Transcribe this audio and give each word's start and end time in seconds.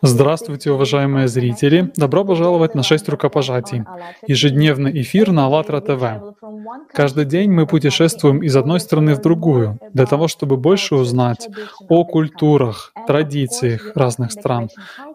Здравствуйте, 0.00 0.70
уважаемые 0.70 1.26
зрители! 1.26 1.90
Добро 1.96 2.24
пожаловать 2.24 2.76
на 2.76 2.84
шесть 2.84 3.08
рукопожатий. 3.08 3.82
Ежедневный 4.28 5.02
эфир 5.02 5.32
на 5.32 5.46
АЛЛАТРА 5.46 5.80
ТВ. 5.80 6.36
Каждый 6.92 7.24
день 7.24 7.50
мы 7.50 7.66
путешествуем 7.66 8.44
из 8.44 8.54
одной 8.54 8.78
страны 8.78 9.16
в 9.16 9.20
другую, 9.20 9.80
для 9.92 10.06
того, 10.06 10.28
чтобы 10.28 10.56
больше 10.56 10.94
узнать 10.94 11.48
о 11.88 12.04
культурах, 12.04 12.92
традициях 13.08 13.90
разных 13.96 14.30
стран. 14.30 14.68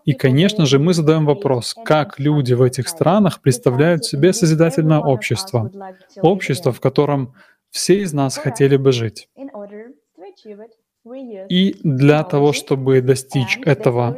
И, 0.03 0.11
конечно 0.11 0.65
же, 0.65 0.79
мы 0.79 0.93
задаем 0.93 1.25
вопрос, 1.25 1.75
как 1.85 2.19
люди 2.19 2.53
в 2.53 2.61
этих 2.61 2.89
странах 2.89 3.39
представляют 3.39 4.03
себе 4.03 4.33
созидательное 4.33 4.99
общество, 4.99 5.71
общество, 6.21 6.73
в 6.73 6.81
котором 6.81 7.35
все 7.69 8.01
из 8.01 8.11
нас 8.11 8.35
хотели 8.35 8.75
бы 8.75 8.91
жить. 8.91 9.29
И 11.49 11.75
для 11.83 12.23
того, 12.23 12.53
чтобы 12.53 13.01
достичь 13.01 13.59
этого 13.63 14.17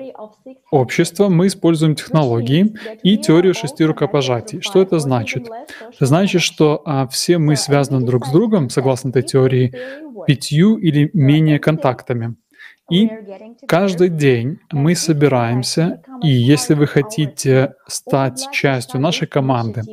общества, 0.72 1.30
мы 1.30 1.48
используем 1.48 1.96
технологии 1.96 2.74
и 3.04 3.18
теорию 3.18 3.54
шести 3.54 3.84
рукопожатий. 3.84 4.62
Что 4.62 4.82
это 4.82 5.00
значит? 5.00 5.50
Это 5.80 6.06
значит, 6.06 6.42
что 6.42 6.82
а, 6.86 7.08
все 7.08 7.38
мы 7.38 7.56
связаны 7.56 8.06
друг 8.06 8.26
с 8.28 8.32
другом, 8.32 8.70
согласно 8.70 9.10
этой 9.10 9.24
теории, 9.24 9.74
пятью 10.28 10.78
или 10.78 11.10
менее 11.14 11.60
контактами. 11.60 12.36
И 12.90 13.10
каждый 13.68 14.10
день 14.10 14.60
мы 14.72 14.96
собираемся, 14.96 16.02
и 16.24 16.30
если 16.30 16.74
вы 16.74 16.88
хотите 16.88 17.74
стать 17.88 18.48
частью 18.52 19.00
нашей 19.00 19.28
команды, 19.28 19.84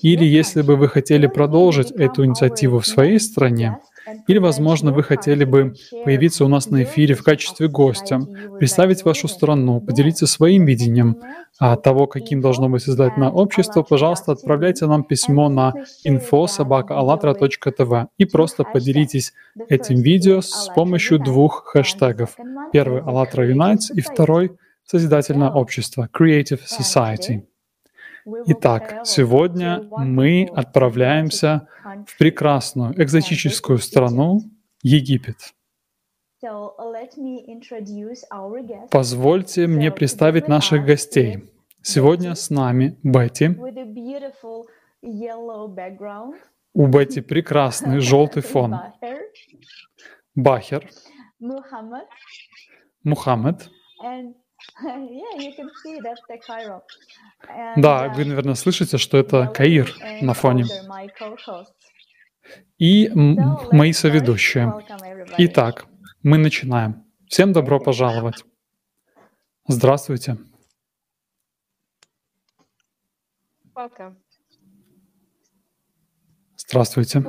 или 0.00 0.24
если 0.24 0.62
бы 0.62 0.76
вы 0.76 0.88
хотели 0.88 1.26
продолжить 1.26 1.90
эту 1.90 2.24
инициативу 2.24 2.78
в 2.78 2.86
своей 2.86 3.18
стране, 3.18 3.78
или, 4.26 4.38
возможно, 4.38 4.92
вы 4.92 5.02
хотели 5.02 5.44
бы 5.44 5.74
появиться 6.04 6.44
у 6.44 6.48
нас 6.48 6.70
на 6.70 6.82
эфире 6.82 7.14
в 7.14 7.22
качестве 7.22 7.68
гостя, 7.68 8.20
представить 8.58 9.04
вашу 9.04 9.28
страну, 9.28 9.80
поделиться 9.80 10.26
своим 10.26 10.64
видением 10.64 11.18
а, 11.58 11.76
того, 11.76 12.06
каким 12.06 12.40
должно 12.40 12.68
быть 12.68 12.82
создательное 12.82 13.30
общество, 13.30 13.82
пожалуйста, 13.82 14.32
отправляйте 14.32 14.86
нам 14.86 15.04
письмо 15.04 15.48
на 15.48 15.74
info.sobaka.allatra.tv 16.06 18.06
и 18.18 18.24
просто 18.24 18.64
поделитесь 18.64 19.32
этим 19.68 19.96
видео 19.96 20.40
с 20.40 20.70
помощью 20.74 21.18
двух 21.18 21.64
хэштегов. 21.66 22.36
Первый— 22.72 23.02
«ALLATRA 23.06 23.50
Unites» 23.50 23.92
и 23.94 24.00
второй— 24.00 24.52
«Созидательное 24.84 25.50
общество»— 25.50 26.08
«Creative 26.16 26.60
Society». 26.60 27.42
Итак, 28.46 29.06
сегодня 29.06 29.88
мы 29.90 30.50
отправляемся 30.52 31.68
в 32.06 32.18
прекрасную 32.18 33.00
экзотическую 33.00 33.78
страну 33.78 34.40
Египет. 34.82 35.36
Позвольте 38.90 39.66
мне 39.68 39.92
представить 39.92 40.48
наших 40.48 40.84
гостей. 40.84 41.48
Сегодня 41.82 42.34
с 42.34 42.50
нами 42.50 42.98
Бетти. 43.04 43.48
У 46.74 46.86
Бетти 46.88 47.20
прекрасный 47.20 48.00
желтый 48.00 48.42
фон. 48.42 48.76
Бахер. 50.34 50.90
Мухаммед. 53.04 53.70
Да, 57.76 58.08
вы, 58.08 58.22
uh, 58.22 58.26
наверное, 58.26 58.54
слышите, 58.54 58.98
что 58.98 59.18
это 59.18 59.46
Каир 59.46 59.92
на 60.20 60.34
фоне. 60.34 60.64
И 62.78 63.10
мои 63.14 63.92
соведущие. 63.92 64.72
Итак, 65.38 65.86
мы 66.22 66.38
начинаем. 66.38 67.04
Всем 67.28 67.52
добро 67.52 67.80
пожаловать. 67.80 68.44
Здравствуйте. 69.68 70.36
Здравствуйте. 76.56 77.22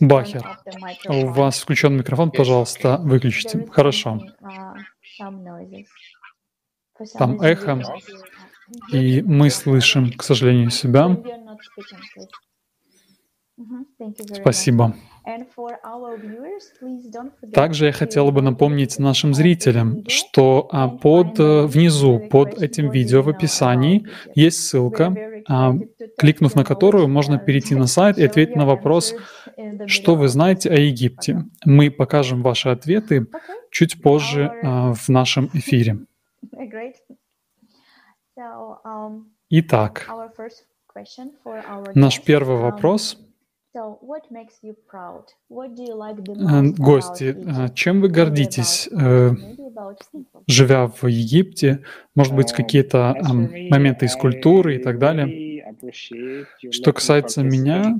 Бахер, 0.00 0.58
у 1.08 1.26
вас 1.26 1.60
включен 1.60 1.96
микрофон, 1.96 2.30
пожалуйста, 2.30 2.98
выключите. 2.98 3.66
Хорошо. 3.70 4.20
Uh, 4.40 5.84
Там 7.18 7.40
эхо, 7.40 7.80
и 8.92 9.22
мы 9.22 9.50
слышим, 9.50 10.12
к 10.12 10.22
сожалению, 10.22 10.70
себя. 10.70 11.16
Спасибо. 14.40 14.94
Также 17.52 17.86
я 17.86 17.92
хотела 17.92 18.30
бы 18.30 18.42
напомнить 18.42 18.98
нашим 18.98 19.34
зрителям, 19.34 20.04
что 20.08 20.68
а, 20.70 20.88
под 20.88 21.38
э, 21.38 21.66
внизу, 21.66 22.20
под 22.30 22.62
этим 22.62 22.90
видео 22.90 23.22
в 23.22 23.28
описании 23.28 24.06
есть 24.34 24.66
ссылка, 24.66 25.14
а, 25.48 25.74
кликнув 26.18 26.54
на 26.54 26.64
которую 26.64 27.08
можно 27.08 27.38
перейти 27.38 27.74
на 27.74 27.86
сайт 27.86 28.18
и 28.18 28.24
ответить 28.24 28.56
на 28.56 28.66
вопрос, 28.66 29.14
что 29.86 30.14
вы 30.14 30.28
знаете 30.28 30.70
о 30.70 30.76
Египте. 30.76 31.44
Мы 31.64 31.90
покажем 31.90 32.42
ваши 32.42 32.68
ответы 32.68 33.26
чуть 33.70 34.02
позже 34.02 34.52
а, 34.62 34.92
в 34.94 35.08
нашем 35.08 35.50
эфире. 35.54 35.98
Um, 38.86 39.24
Итак, 39.50 40.08
наш 41.94 42.22
первый 42.22 42.56
вопрос— 42.56 43.18
гости, 46.76 47.36
чем 47.74 48.00
вы 48.00 48.08
гордитесь, 48.08 48.88
э, 48.90 49.30
живя 50.46 50.88
в 50.88 51.06
Египте? 51.06 51.84
Может 52.14 52.34
быть, 52.34 52.52
какие-то 52.52 53.16
моменты 53.22 54.06
из 54.06 54.16
культуры 54.16 54.76
и 54.76 54.78
так 54.78 54.98
далее? 54.98 55.50
Что 56.70 56.92
касается 56.92 57.42
меня, 57.42 57.96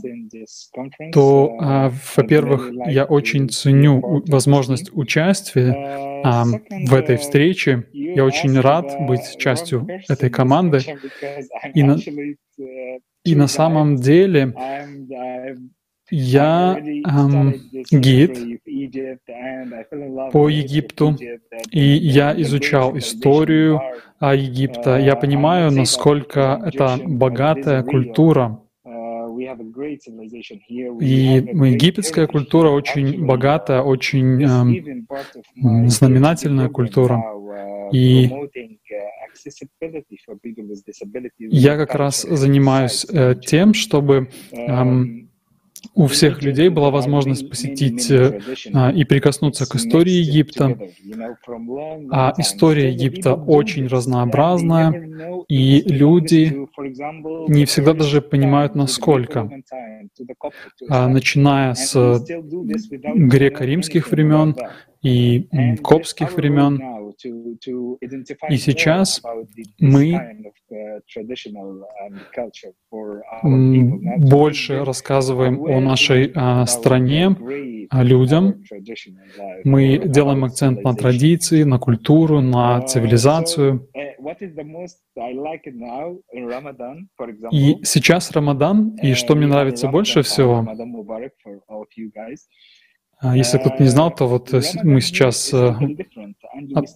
то, 1.12 1.56
а, 1.60 1.92
во-первых, 2.16 2.70
я 2.86 3.04
очень 3.04 3.48
ценю 3.48 4.22
возможность 4.26 4.90
участия 4.92 5.72
в 6.88 6.94
этой 6.94 7.16
встрече. 7.16 7.86
Я 7.92 8.24
очень 8.24 8.58
рад 8.58 8.86
быть 9.06 9.36
частью 9.38 9.86
этой 10.08 10.30
команды. 10.30 10.80
И 11.74 11.82
на, 11.82 11.96
и 13.30 13.34
на 13.36 13.46
самом 13.46 13.96
деле 13.96 14.54
я 16.10 16.76
эм, 16.78 17.54
гид 17.90 18.60
по 20.32 20.48
Египту, 20.48 21.16
и 21.70 21.80
я 21.80 22.34
изучал 22.42 22.98
историю 22.98 23.80
Египта. 24.20 24.98
Я 24.98 25.14
понимаю, 25.14 25.70
насколько 25.70 26.60
это 26.64 26.98
богатая 27.06 27.82
культура. 27.84 28.60
И 31.00 31.42
египетская 31.72 32.26
культура 32.26 32.68
очень 32.70 33.24
богатая, 33.24 33.82
очень 33.82 34.42
э, 34.42 35.88
знаменательная 35.88 36.68
культура. 36.68 37.22
И 37.92 38.30
я 41.38 41.76
как 41.76 41.94
раз 41.94 42.22
занимаюсь 42.22 43.06
э, 43.08 43.34
тем, 43.34 43.74
чтобы 43.74 44.30
эм, 44.52 45.30
у 45.94 46.06
всех 46.06 46.42
людей 46.42 46.68
была 46.68 46.90
возможность 46.90 47.48
посетить 47.48 48.10
э, 48.10 48.40
а, 48.72 48.90
и 48.90 49.04
прикоснуться 49.04 49.68
к 49.68 49.76
истории 49.76 50.12
Египта. 50.12 50.78
А 52.10 52.34
история 52.38 52.92
Египта 52.92 53.34
очень 53.34 53.86
разнообразная, 53.86 55.44
и 55.48 55.82
люди 55.82 56.66
не 57.48 57.64
всегда 57.64 57.94
даже 57.94 58.20
понимают, 58.22 58.74
насколько. 58.74 59.48
А, 60.88 61.08
начиная 61.08 61.74
с 61.74 61.94
греко-римских 61.94 64.10
времен 64.10 64.56
и 65.02 65.76
копских 65.82 66.34
времен. 66.34 66.80
И 68.48 68.56
сейчас 68.56 69.22
мы 69.78 70.52
больше 74.18 74.84
рассказываем 74.84 75.62
о 75.64 75.80
нашей 75.80 76.32
а, 76.34 76.66
стране, 76.66 77.36
о 77.90 78.02
людям. 78.04 78.62
Мы 79.64 79.98
делаем 79.98 80.44
акцент 80.44 80.82
на 80.84 80.94
традиции, 80.94 81.64
на 81.64 81.78
культуру, 81.78 82.40
на 82.40 82.80
цивилизацию. 82.82 83.88
И 87.50 87.84
сейчас 87.84 88.30
Рамадан, 88.30 88.96
и 89.02 89.14
что 89.14 89.34
мне 89.34 89.46
нравится 89.46 89.88
больше 89.88 90.22
всего, 90.22 90.64
а, 90.66 91.84
если 93.22 93.58
кто-то 93.58 93.82
не 93.82 93.88
знал, 93.88 94.14
то 94.14 94.26
вот 94.26 94.52
мы 94.82 95.00
сейчас 95.00 95.52
э, 95.52 95.74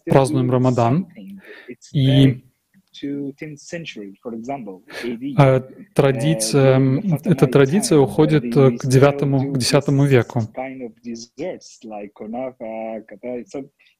празднуем 0.06 0.50
Рамадан, 0.50 1.08
и 1.92 2.44
А 5.36 5.60
традиция, 5.94 6.80
эта 7.24 7.46
традиция 7.46 7.98
уходит 7.98 8.54
к 8.54 8.86
девятому, 8.86 9.52
к 9.52 9.58
десятому 9.58 10.04
веку. 10.04 10.40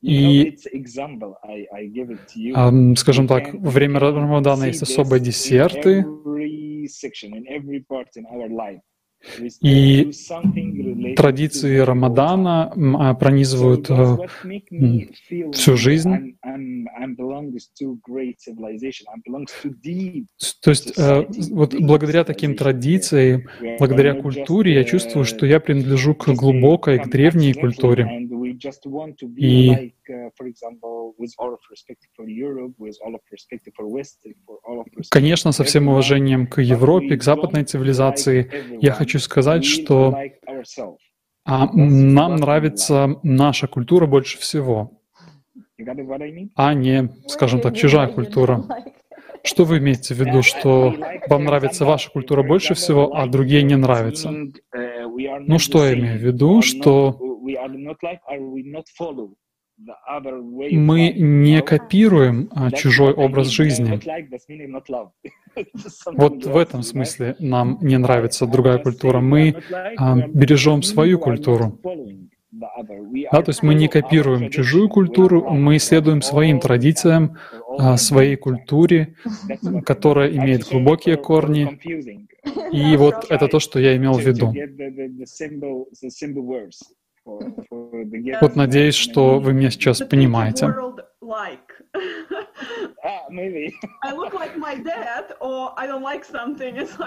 И, 0.01 0.57
скажем 2.97 3.27
так, 3.27 3.53
во 3.53 3.71
время 3.71 3.99
Рамадана 4.01 4.65
есть 4.65 4.83
особые 4.83 5.21
десерты, 5.21 6.05
и 9.61 10.11
традиции 11.17 11.79
Рамадана 11.79 12.73
а, 12.99 13.15
пронизывают 13.15 13.91
э, 13.91 14.17
всю 15.53 15.77
жизнь. 15.77 16.37
То 20.61 20.71
есть 20.71 20.99
э, 20.99 21.25
вот 21.51 21.75
благодаря 21.75 22.25
таким 22.25 22.55
традициям, 22.57 23.45
благодаря 23.79 24.15
культуре, 24.15 24.75
я 24.75 24.85
чувствую, 24.85 25.25
что 25.25 25.47
я 25.47 25.61
принадлежу 25.61 26.15
к 26.15 26.29
глубокой, 26.29 26.99
к 26.99 27.09
древней 27.09 27.55
культуре. 27.55 28.29
И 29.37 29.95
Конечно, 35.11 35.53
со 35.53 35.65
всем 35.65 35.89
уважением 35.89 36.47
к 36.47 36.61
Европе, 36.61 37.17
к 37.17 37.23
западной 37.23 37.65
цивилизации, 37.65 38.51
я 38.81 38.93
хочу 38.93 39.19
сказать, 39.19 39.65
что 39.65 40.17
а, 41.45 41.71
нам 41.73 42.37
нравится 42.37 43.19
наша 43.23 43.67
культура 43.67 44.07
больше 44.07 44.39
всего, 44.39 45.01
а 46.55 46.75
не, 46.75 47.11
скажем 47.27 47.61
так, 47.61 47.77
чужая 47.77 48.09
культура. 48.09 48.65
Что 49.43 49.65
вы 49.65 49.79
имеете 49.79 50.15
в 50.15 50.19
виду, 50.19 50.43
что 50.43 50.95
вам 51.29 51.45
нравится 51.45 51.85
ваша 51.85 52.11
культура 52.11 52.43
больше 52.43 52.75
всего, 52.75 53.15
а 53.15 53.27
другие 53.27 53.63
не 53.63 53.77
нравятся? 53.77 54.31
Ну, 54.31 55.59
что 55.59 55.85
я 55.85 55.93
имею 55.95 56.19
в 56.19 56.23
виду, 56.23 56.63
что 56.63 57.19
мы 60.71 61.13
не 61.13 61.63
копируем 61.63 62.49
а, 62.53 62.71
чужой 62.71 63.13
образ 63.13 63.49
жизни. 63.49 64.01
Вот 66.07 66.45
в 66.45 66.57
этом 66.57 66.83
смысле 66.83 67.37
нам 67.39 67.79
не 67.81 67.97
нравится 67.97 68.47
другая 68.47 68.79
культура. 68.79 69.21
Мы 69.21 69.55
а, 69.97 70.17
бережем 70.17 70.83
свою 70.83 71.19
культуру. 71.21 71.79
Да, 72.51 73.43
то 73.43 73.51
есть 73.51 73.63
мы 73.63 73.75
не 73.75 73.89
копируем 73.89 74.51
чужую 74.51 74.89
культуру, 74.89 75.51
мы 75.51 75.79
следуем 75.79 76.23
своим 76.23 76.61
традициям, 76.61 77.37
а, 77.79 77.97
своей 77.97 78.37
культуре, 78.37 79.17
которая 79.85 80.31
имеет 80.31 80.69
глубокие 80.69 81.17
корни. 81.17 81.81
И 82.73 82.97
вот 82.97 83.27
это 83.29 83.49
то, 83.49 83.59
что 83.59 83.79
я 83.79 83.97
имел 83.97 84.15
в 84.15 84.21
виду. 84.21 84.53
Вот 87.25 88.57
надеюсь, 88.57 88.95
что 88.95 89.39
вы 89.39 89.53
меня 89.53 89.71
сейчас 89.71 90.01
понимаете. 90.01 90.75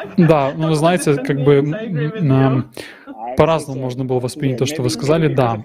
Да, 0.17 0.53
ну 0.55 0.67
вы 0.69 0.75
знаете, 0.75 1.15
как 1.15 1.43
бы 1.43 1.63
по-разному 3.35 3.81
можно 3.81 4.05
было 4.05 4.19
воспринять 4.19 4.59
то, 4.59 4.65
что 4.65 4.81
вы 4.81 4.89
сказали, 4.89 5.33
да. 5.33 5.63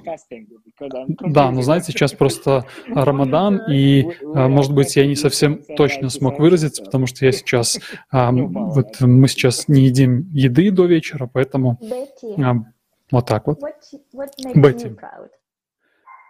Да, 1.20 1.50
но 1.50 1.62
знаете, 1.62 1.92
сейчас 1.92 2.12
просто 2.12 2.66
Рамадан, 2.88 3.62
и, 3.70 4.06
а, 4.34 4.48
может 4.48 4.74
быть, 4.74 4.96
я 4.96 5.06
не 5.06 5.16
совсем 5.16 5.62
точно 5.76 6.08
смог 6.08 6.38
выразиться, 6.38 6.84
потому 6.84 7.06
что 7.06 7.24
я 7.24 7.32
сейчас, 7.32 7.80
а, 8.10 8.32
вот 8.32 9.00
мы 9.00 9.28
сейчас 9.28 9.68
не 9.68 9.84
едим 9.86 10.28
еды 10.32 10.70
до 10.70 10.86
вечера, 10.86 11.28
поэтому 11.32 11.78
а, 12.38 12.54
вот 13.12 13.26
так 13.26 13.46
вот. 13.46 13.60
Бетти, 14.54 14.96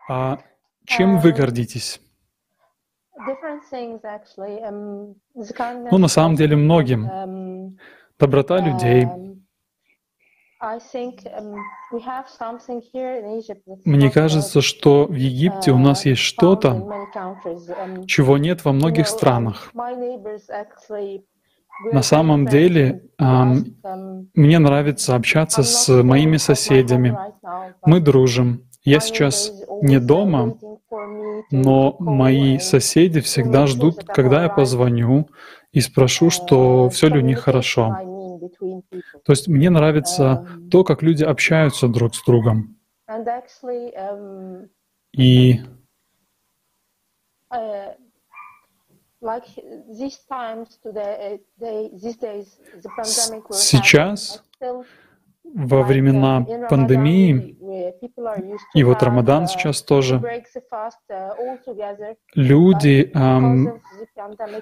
а 0.08 0.38
чем 0.84 1.20
вы 1.20 1.30
um, 1.30 1.36
гордитесь? 1.36 2.00
Um, 3.16 5.14
ну, 5.90 5.98
на 5.98 6.08
самом 6.08 6.34
деле, 6.36 6.56
многим. 6.56 7.06
Um, 7.06 7.78
Доброта 8.18 8.58
людей. 8.58 9.06
Мне 13.84 14.10
кажется, 14.10 14.60
что 14.60 15.06
в 15.06 15.14
Египте 15.14 15.72
у 15.72 15.78
нас 15.78 16.04
uh, 16.04 16.10
есть 16.10 16.22
что-то, 16.22 17.06
чего 18.06 18.38
нет 18.38 18.64
во 18.64 18.72
многих 18.72 19.08
странах. 19.08 19.72
На 21.92 22.02
самом 22.02 22.46
деле, 22.46 23.02
мне 23.18 24.58
нравится 24.58 25.14
общаться 25.16 25.62
с 25.62 26.02
моими 26.02 26.36
соседями. 26.36 27.16
Мы 27.84 28.00
дружим. 28.00 28.68
Я 28.84 29.00
сейчас 29.00 29.52
не 29.82 30.00
дома, 30.00 30.56
но 31.50 31.96
мои 31.98 32.58
соседи 32.58 33.20
всегда 33.20 33.66
ждут, 33.66 34.04
когда 34.04 34.42
я 34.44 34.48
позвоню 34.48 35.28
и 35.72 35.80
спрошу, 35.80 36.30
что 36.30 36.88
все 36.90 37.08
ли 37.08 37.18
у 37.18 37.22
них 37.22 37.40
хорошо. 37.40 37.96
То 39.24 39.32
есть 39.32 39.48
мне 39.48 39.70
нравится 39.70 40.46
то, 40.70 40.84
как 40.84 41.02
люди 41.02 41.24
общаются 41.24 41.88
друг 41.88 42.14
с 42.14 42.24
другом. 42.24 42.76
И 45.12 45.60
Сейчас, 53.50 54.42
во 55.44 55.82
времена 55.82 56.44
пандемии, 56.68 57.56
и 58.74 58.84
вот 58.84 59.02
Рамадан 59.02 59.48
сейчас 59.48 59.82
тоже, 59.82 60.20
люди 62.34 63.10
эм, 63.14 63.80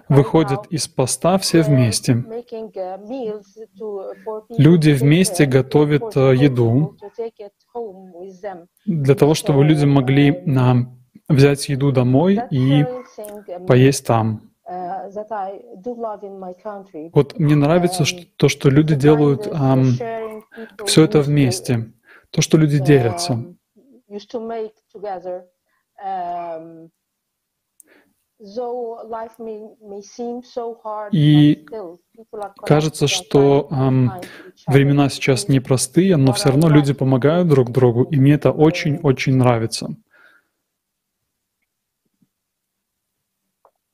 выходят 0.09 0.67
из 0.67 0.89
поста 0.89 1.39
все 1.39 1.63
вместе. 1.63 2.25
Люди 4.57 4.91
вместе 4.91 5.47
готовят 5.47 6.17
э, 6.17 6.35
еду 6.35 6.97
для 8.87 9.15
того, 9.15 9.35
чтобы 9.35 9.65
люди 9.65 9.85
могли 9.85 10.31
э, 10.31 10.75
взять 11.29 11.69
еду 11.69 11.93
домой 11.93 12.41
и 12.51 12.85
поесть 13.67 14.07
там. 14.07 14.50
Вот 17.13 17.39
мне 17.41 17.57
нравится 17.57 18.05
что, 18.05 18.25
то, 18.37 18.49
что 18.49 18.71
люди 18.71 18.95
делают 18.95 19.49
um, 19.49 20.43
все 20.87 21.05
это 21.05 21.23
вместе, 21.23 21.93
то, 22.31 22.41
что 22.41 22.57
люди 22.57 22.79
делятся. 22.79 23.45
И 31.13 31.67
кажется, 32.65 33.09
что 33.09 33.69
эм, 33.73 34.13
времена 34.69 35.09
сейчас 35.09 35.49
непростые, 35.49 36.17
но 36.17 36.33
все 36.33 36.51
равно 36.51 36.69
люди 36.69 36.93
помогают 36.93 37.49
друг 37.49 37.71
другу, 37.71 38.05
и 38.05 38.17
мне 38.17 38.35
это 38.35 38.53
очень-очень 38.53 39.35
нравится. 39.35 39.97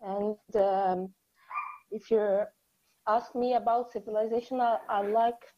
Um, 0.03 0.36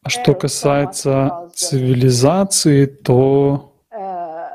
а 0.03 0.09
что 0.09 0.35
касается 0.35 1.49
цивилизации, 1.55 2.85
то 2.85 3.73
uh, 3.91 4.49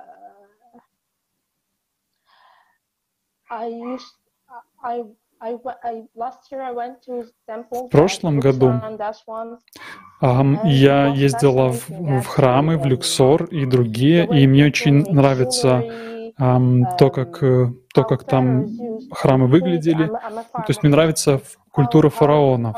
в 7.70 7.88
прошлом 7.90 8.40
году 8.40 8.72
я 10.64 11.06
ездила 11.08 11.72
в, 11.72 11.88
в 11.88 12.26
храмы, 12.26 12.78
в 12.78 12.86
Люксор 12.86 13.44
и 13.44 13.66
другие, 13.66 14.26
и 14.26 14.46
мне 14.46 14.66
очень 14.66 15.04
нравится 15.10 15.82
то, 16.36 17.10
как, 17.10 17.42
э, 17.42 17.72
то, 17.94 18.04
как 18.04 18.24
там 18.24 18.66
храмы 19.10 19.46
выглядели. 19.46 20.06
То 20.06 20.64
есть 20.68 20.82
мне 20.82 20.90
нравится 20.90 21.40
культура 21.70 22.10
фараонов. 22.10 22.76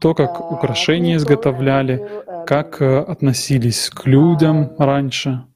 То, 0.00 0.14
как 0.14 0.52
украшения 0.52 1.16
изготовляли, 1.16 2.24
как 2.46 2.80
э, 2.80 2.98
относились 2.98 3.90
к 3.90 4.06
людям 4.06 4.74
раньше. 4.78 5.46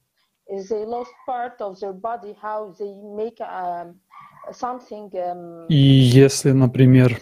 И 5.69 5.75
если, 5.75 6.51
например, 6.51 7.19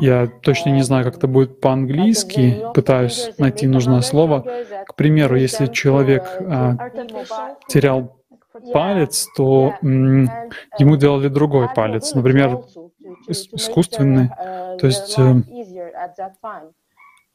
Я 0.00 0.26
точно 0.42 0.70
не 0.70 0.82
знаю, 0.82 1.04
как 1.04 1.16
это 1.16 1.26
будет 1.28 1.60
по-английски, 1.60 2.40
пытаюсь 2.74 3.30
найти 3.38 3.66
нужное 3.66 4.00
слово. 4.02 4.44
К 4.86 4.94
примеру, 4.94 5.36
если 5.36 5.66
человек 5.66 6.22
а, 6.40 6.76
терял 7.68 8.16
палец, 8.72 9.28
то 9.36 9.74
м, 9.82 10.28
ему 10.78 10.96
делали 10.96 11.28
другой 11.28 11.68
палец, 11.74 12.14
например, 12.14 12.48
ис- 13.28 13.48
искусственный. 13.52 14.30
То 14.78 14.86
есть 14.86 15.18
э, 15.18 15.22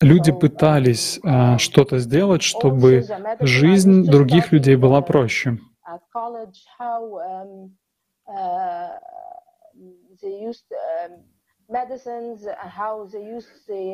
люди 0.01 0.31
пытались 0.31 1.19
э, 1.23 1.57
что-то 1.59 1.99
сделать, 1.99 2.41
чтобы 2.41 3.03
жизнь 3.39 4.05
других 4.05 4.51
людей 4.51 4.75
была 4.75 5.01
проще. 5.01 5.57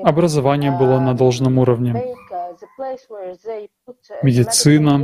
Образование 0.03 0.71
было 0.71 0.99
на 0.99 1.13
должном 1.13 1.57
уровне, 1.59 1.93
медицина, 4.23 4.99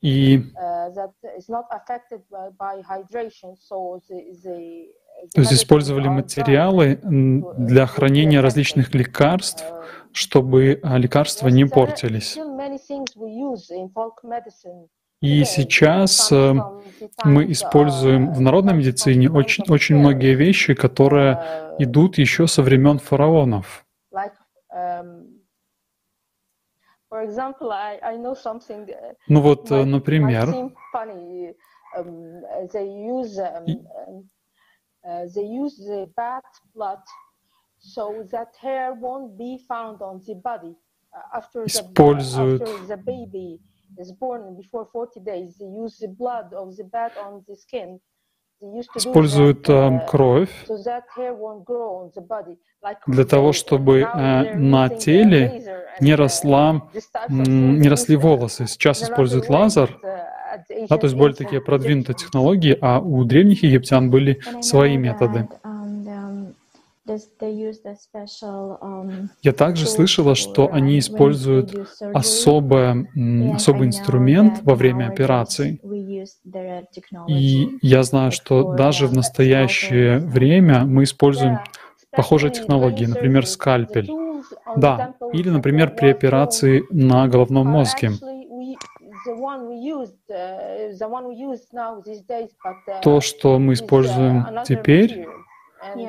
и 0.00 0.42
то 5.34 5.40
есть 5.40 5.52
использовали 5.52 6.08
материалы 6.08 6.98
для 7.02 7.86
хранения 7.86 8.40
различных 8.40 8.94
лекарств, 8.94 9.64
чтобы 10.12 10.80
а, 10.82 10.96
лекарства 10.96 11.48
не 11.48 11.66
портились. 11.66 12.36
И 15.20 15.44
сейчас 15.44 16.32
э, 16.32 16.54
мы 17.24 17.52
используем 17.52 18.32
в 18.32 18.40
народной 18.40 18.74
медицине 18.74 19.30
очень, 19.30 19.64
очень 19.68 19.96
многие 19.96 20.34
вещи, 20.34 20.74
которые 20.74 21.74
идут 21.78 22.16
еще 22.16 22.46
со 22.46 22.62
времен 22.62 22.98
фараонов. 22.98 23.84
Ну 29.28 29.40
вот, 29.40 29.70
э, 29.70 29.84
например, 29.84 30.48
Используют. 41.66 42.62
After 43.90 44.02
the 44.02 44.02
baby 44.02 44.02
is 44.02 44.12
born 44.12 44.56
before 44.56 44.88
40 44.92 45.20
days 45.20 45.56
they 45.58 45.66
use 45.66 45.98
the 45.98 46.08
blood 46.08 46.52
of 46.52 46.76
the 46.76 46.84
bat 46.84 47.12
on 47.16 47.44
the 47.48 47.56
skin 47.56 48.00
they 48.60 48.68
used 48.78 48.90
to 48.92 48.98
do 48.98 49.10
используют 49.10 49.68
эм, 49.68 49.96
uh, 49.96 50.06
кровь 50.06 50.50
для 53.06 53.24
того, 53.24 53.52
чтобы 53.52 54.00
э, 54.00 54.54
на 54.56 54.88
теле 54.88 55.84
не 56.00 56.12
uh, 56.12 56.16
росла, 56.16 56.82
не 57.28 57.88
росли 57.88 58.16
uh, 58.16 58.18
волосы. 58.18 58.66
Сейчас 58.66 59.02
используют 59.02 59.48
лазер, 59.48 59.98
uh, 60.02 60.86
да, 60.88 60.98
то 60.98 61.06
есть 61.06 61.16
более 61.16 61.36
такие 61.36 61.60
продвинутые 61.60 62.16
технологии, 62.16 62.76
а 62.80 63.00
у 63.00 63.24
древних 63.24 63.62
египтян 63.62 64.10
были 64.10 64.40
свои 64.60 64.96
методы. 64.96 65.38
that, 65.40 65.64
um, 65.64 66.06
um, 66.08 66.08
this, 66.08 66.08
they 66.08 66.08
use 66.08 66.08
the 66.08 66.18
special, 66.18 66.18
um, 66.34 66.54
Я 69.42 69.52
также 69.52 69.86
слышала, 69.86 70.34
что 70.34 70.70
они 70.72 70.96
um, 70.96 70.98
используют 70.98 71.74
особое, 72.14 73.08
особый 73.54 73.88
инструмент 73.88 74.60
во 74.62 74.74
время 74.74 75.08
операций. 75.08 75.80
И 77.26 77.78
я 77.80 78.02
знаю, 78.02 78.32
что 78.32 78.74
даже 78.74 79.06
в 79.06 79.14
настоящее 79.14 80.18
время 80.18 80.84
мы 80.84 81.04
используем 81.04 81.60
похожие 82.10 82.50
технологии, 82.50 83.06
например, 83.06 83.46
скальпель. 83.46 84.10
Да, 84.76 85.14
или, 85.32 85.48
например, 85.48 85.94
при 85.94 86.08
операции 86.08 86.84
на 86.90 87.28
головном 87.28 87.66
мозге. 87.66 88.12
То, 93.02 93.20
что 93.20 93.58
мы 93.58 93.72
используем 93.74 94.46
теперь, 94.64 95.26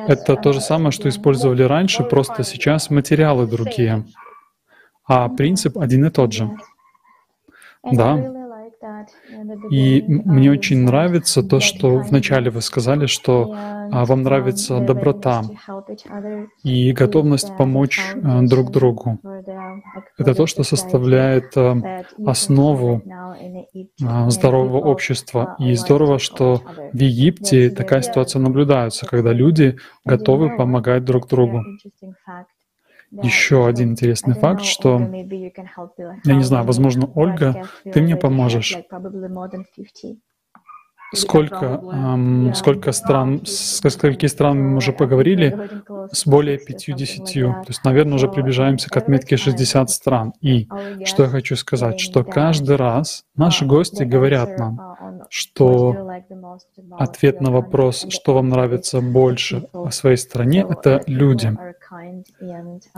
это 0.08 0.36
то 0.36 0.54
же 0.54 0.62
самое, 0.62 0.92
что 0.92 1.10
использовали 1.10 1.64
раньше, 1.64 2.04
просто 2.04 2.44
сейчас 2.44 2.90
материалы 2.90 3.48
другие. 3.48 4.06
А 5.06 5.30
принцип 5.30 5.78
один 5.78 6.06
и 6.06 6.10
тот 6.10 6.34
же. 6.34 6.50
Да. 7.84 8.14
I 8.14 8.20
really 8.20 8.48
like 8.48 8.74
that 8.82 9.08
in 9.30 9.31
the 9.31 9.31
И 9.70 10.04
мне 10.08 10.52
очень 10.52 10.84
нравится 10.84 11.44
то, 11.44 11.60
что 11.60 11.98
вначале 11.98 12.50
вы 12.50 12.62
сказали, 12.62 13.06
что 13.06 13.54
а, 13.54 14.06
вам 14.06 14.24
нравится 14.24 14.80
доброта 14.80 15.44
и 16.64 16.92
готовность 16.94 17.56
помочь 17.58 18.00
а, 18.24 18.42
друг 18.42 18.72
другу. 18.72 19.20
Это 20.18 20.34
то, 20.34 20.46
что 20.48 20.64
составляет 20.64 21.56
а, 21.58 22.04
основу 22.26 23.02
здорового 24.28 24.78
общества. 24.78 25.56
И 25.60 25.74
здорово, 25.74 26.20
что 26.20 26.62
в 26.94 26.98
Египте 26.98 27.70
такая 27.70 28.02
ситуация 28.02 28.40
наблюдается, 28.40 29.06
когда 29.06 29.34
люди 29.34 29.78
готовы 30.06 30.56
помогать 30.56 31.04
друг 31.04 31.28
другу. 31.28 31.64
Еще 33.12 33.68
один 33.68 33.92
интересный 33.92 34.36
факт, 34.36 34.64
что, 34.64 35.00
я 35.00 36.36
не 36.36 36.44
знаю, 36.44 36.66
возможно, 36.66 37.10
Ольга, 37.16 37.64
ты 37.84 38.02
мне 38.02 38.16
поможешь. 38.16 38.76
like, 38.76 38.86
probably 38.90 39.28
more 39.28 39.50
than 39.52 39.66
50. 39.76 40.18
Сколько, 41.14 41.66
Yeah. 41.84 42.54
сколько 42.54 42.94
стран, 42.94 43.46
с 43.46 43.82
скольки 43.90 44.28
стран 44.28 44.62
мы 44.62 44.78
уже 44.78 44.94
поговорили? 44.94 45.70
С 46.14 46.26
более 46.26 46.58
60, 46.58 46.90
something 46.90 46.96
50. 46.96 47.44
like 47.44 47.64
То 47.64 47.68
есть, 47.68 47.84
наверное, 47.84 48.14
уже 48.16 48.30
приближаемся 48.30 48.90
к 48.90 48.96
отметке 48.96 49.36
time 49.36 49.40
60 49.40 49.90
стран. 49.90 50.34
И 50.40 50.70
что 51.04 51.24
я 51.24 51.30
хочу 51.30 51.58
сказать, 51.58 52.00
что 52.00 52.24
каждый 52.24 52.78
раз 52.78 53.26
наши 53.36 53.66
гости 53.66 54.04
говорят 54.04 54.58
нам, 54.58 54.80
что 55.30 56.10
ответ 56.98 57.42
на 57.42 57.52
вопрос, 57.52 58.06
что 58.10 58.34
вам 58.34 58.48
нравится 58.48 59.02
больше 59.02 59.68
о 59.74 59.92
своей 59.92 60.18
стране, 60.18 60.66
это 60.70 61.04
люди. 61.08 61.54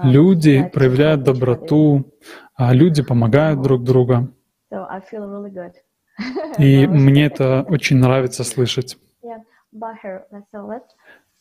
Люди 0.03 0.69
проявляют 0.73 1.23
доброту, 1.23 2.11
а 2.55 2.73
люди 2.73 3.03
помогают 3.03 3.61
друг 3.61 3.83
другу. 3.83 4.29
И 6.57 6.87
мне 7.03 7.25
это 7.25 7.65
очень 7.67 7.97
нравится 7.97 8.43
слышать. 8.43 8.97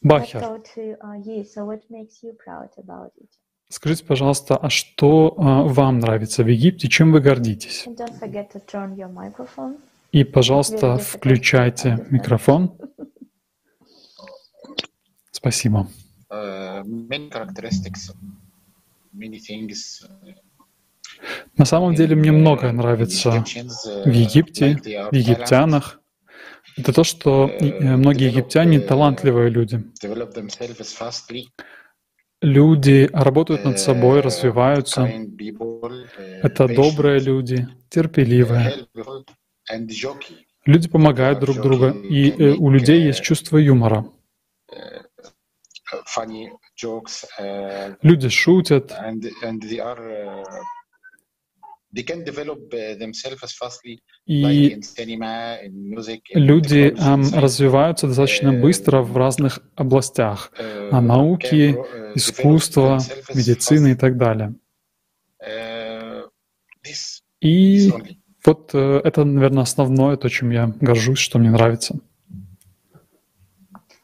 Бахер, 0.00 0.42
uh, 0.42 0.60
скажите, 3.68 4.04
пожалуйста, 4.04 4.56
а 4.56 4.70
что 4.70 5.34
а, 5.36 5.62
вам 5.62 6.00
нравится 6.00 6.42
в 6.42 6.48
Египте, 6.48 6.88
чем 6.88 7.12
вы 7.12 7.20
гордитесь? 7.20 7.86
И, 10.10 10.24
пожалуйста, 10.24 10.98
включайте 10.98 12.04
микрофон. 12.10 12.76
Спасибо. 15.30 15.86
Uh, 16.32 16.82
many 16.84 17.28
characteristics, 17.30 18.10
many 19.12 19.38
things. 19.38 20.02
uh, 20.02 20.34
На 21.56 21.64
самом 21.66 21.94
деле 21.94 22.16
мне 22.16 22.32
многое 22.32 22.70
uh, 22.70 22.74
нравится 22.74 23.28
Egyptians, 23.30 23.86
uh, 23.86 24.10
в 24.10 24.12
Египте, 24.12 24.76
в 25.10 25.14
египтянах. 25.14 26.00
Это 26.76 26.92
то, 26.92 27.04
что 27.04 27.48
и, 27.48 27.68
э, 27.70 27.96
многие 27.96 28.28
египтяне 28.28 28.80
талантливые 28.80 29.50
люди. 29.50 29.84
Люди 32.40 33.08
работают 33.12 33.64
над 33.64 33.78
собой, 33.78 34.18
uh, 34.18 34.22
развиваются. 34.22 35.02
uh, 35.02 36.06
Это 36.42 36.66
добрые 36.68 37.20
люди, 37.20 37.68
терпеливые. 37.90 38.86
Люди 40.64 40.88
помогают 40.88 41.40
друг 41.40 41.60
другу, 41.60 41.88
и 41.88 42.30
э, 42.30 42.54
у 42.54 42.70
людей 42.70 43.02
есть 43.02 43.20
чувство 43.22 43.58
юмора. 43.58 44.06
Uh, 44.70 45.02
funny 45.04 45.20
jokes, 45.22 45.30
uh, 45.30 45.81
Люди 48.02 48.28
шутят, 48.28 48.90
and 48.92 49.22
and 49.42 49.60
they 49.60 49.78
are 49.78 49.98
uh, 49.98 50.44
they 51.94 52.02
can 52.02 52.24
develop 52.24 52.72
uh, 52.72 52.98
themselves 52.98 53.52
fastly, 53.52 54.00
like 54.26 54.52
и 54.52 54.74
in 54.74 54.82
cinema, 54.82 55.58
in 55.62 55.90
music, 55.90 56.22
in 56.30 56.38
люди 56.38 56.90
technology, 56.90 57.14
эм, 57.14 57.20
in 57.20 57.24
science. 57.24 57.40
развиваются 57.40 58.06
достаточно 58.06 58.52
быстро 58.52 59.02
в 59.02 59.16
разных 59.16 59.60
областях. 59.76 60.50
Uh, 60.58 60.88
а 60.92 61.00
науки, 61.00 61.76
uh, 61.76 62.14
themselves 62.14 63.34
медицина 63.34 63.88
и 63.88 63.94
так 63.94 64.16
далее. 64.16 64.54
Uh, 65.46 66.28
И 67.40 67.92
вот 68.44 68.70
э, 68.72 69.00
это, 69.04 69.24
наверное, 69.24 69.62
основное, 69.62 70.16
то, 70.16 70.28
чем 70.28 70.50
я 70.50 70.72
горжусь, 70.80 71.18
что 71.18 71.38
мне 71.38 71.50
нравится. 71.50 71.98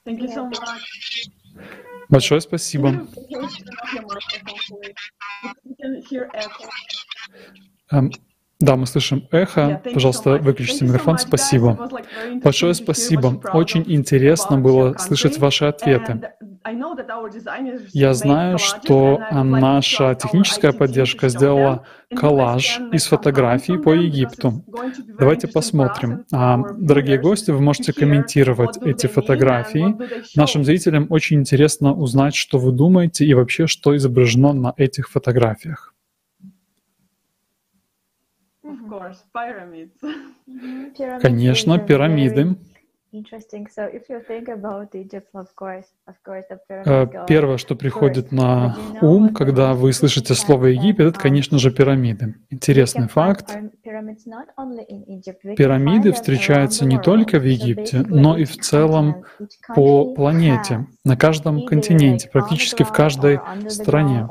Thank 0.04 0.21
you 0.21 0.28
so 0.28 0.49
much. 0.49 1.28
Большое 2.09 2.41
спасибо. 2.41 3.07
Can 7.91 8.11
Да, 8.61 8.75
мы 8.75 8.87
слышим 8.87 9.29
эхо. 9.31 9.81
Пожалуйста, 9.95 10.38
выключите 10.38 10.85
микрофон. 10.85 11.19
Спасибо. 11.19 11.88
Большое 12.43 12.75
спасибо. 12.75 13.41
Очень 13.53 13.85
интересно 13.87 14.59
было 14.59 14.97
слышать 14.99 15.38
ваши 15.38 15.67
ответы. 15.67 16.21
Я 17.93 18.15
знаю, 18.15 18.59
что 18.59 19.21
наша 19.31 20.17
техническая 20.17 20.73
поддержка 20.73 21.29
сделала 21.29 21.85
коллаж 22.15 22.81
из 22.93 23.07
фотографий 23.07 23.79
по 23.79 23.95
Египту. 23.95 24.65
Давайте 25.19 25.47
посмотрим. 25.47 26.25
А, 26.33 26.59
дорогие 26.77 27.19
гости, 27.19 27.53
вы 27.53 27.61
можете 27.61 27.93
комментировать 27.93 28.77
эти 28.79 29.07
фотографии. 29.07 29.97
Нашим 30.37 30.65
зрителям 30.65 31.07
очень 31.11 31.38
интересно 31.38 31.95
узнать, 31.95 32.35
что 32.35 32.59
вы 32.59 32.73
думаете 32.73 33.25
и 33.25 33.35
вообще, 33.35 33.67
что 33.69 33.97
изображено 33.97 34.53
на 34.53 34.75
этих 34.77 35.09
фотографиях. 35.11 35.95
Конечно, 41.20 41.78
пирамиды. 41.78 42.56
Первое, 47.27 47.57
что 47.57 47.75
приходит 47.75 48.33
на 48.33 48.77
ум, 49.00 49.35
когда 49.35 49.73
вы 49.75 49.93
слышите 49.93 50.35
слово 50.35 50.67
Египет, 50.67 51.07
это, 51.07 51.19
конечно 51.19 51.59
же, 51.59 51.71
пирамиды. 51.71 52.35
Интересный 52.50 53.09
факт. 53.09 53.57
Пирамиды 55.57 56.12
встречаются 56.12 56.85
не 56.85 56.99
только 57.00 57.38
в 57.38 57.45
Египте, 57.45 58.05
но 58.07 58.37
и 58.37 58.45
в 58.45 58.57
целом 58.59 59.25
по 59.75 60.15
планете, 60.15 60.87
на 61.05 61.17
каждом 61.17 61.65
континенте, 61.65 62.29
практически 62.29 62.83
в 62.83 62.93
каждой 62.93 63.41
стране. 63.69 64.29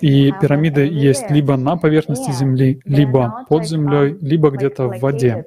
И 0.00 0.32
пирамиды 0.40 0.86
есть 0.86 1.30
либо 1.30 1.56
на 1.56 1.76
поверхности 1.76 2.30
Земли, 2.32 2.82
либо 2.84 3.46
под 3.48 3.64
землей, 3.66 4.18
либо 4.20 4.50
где-то 4.50 4.88
в 4.88 5.00
воде. 5.00 5.46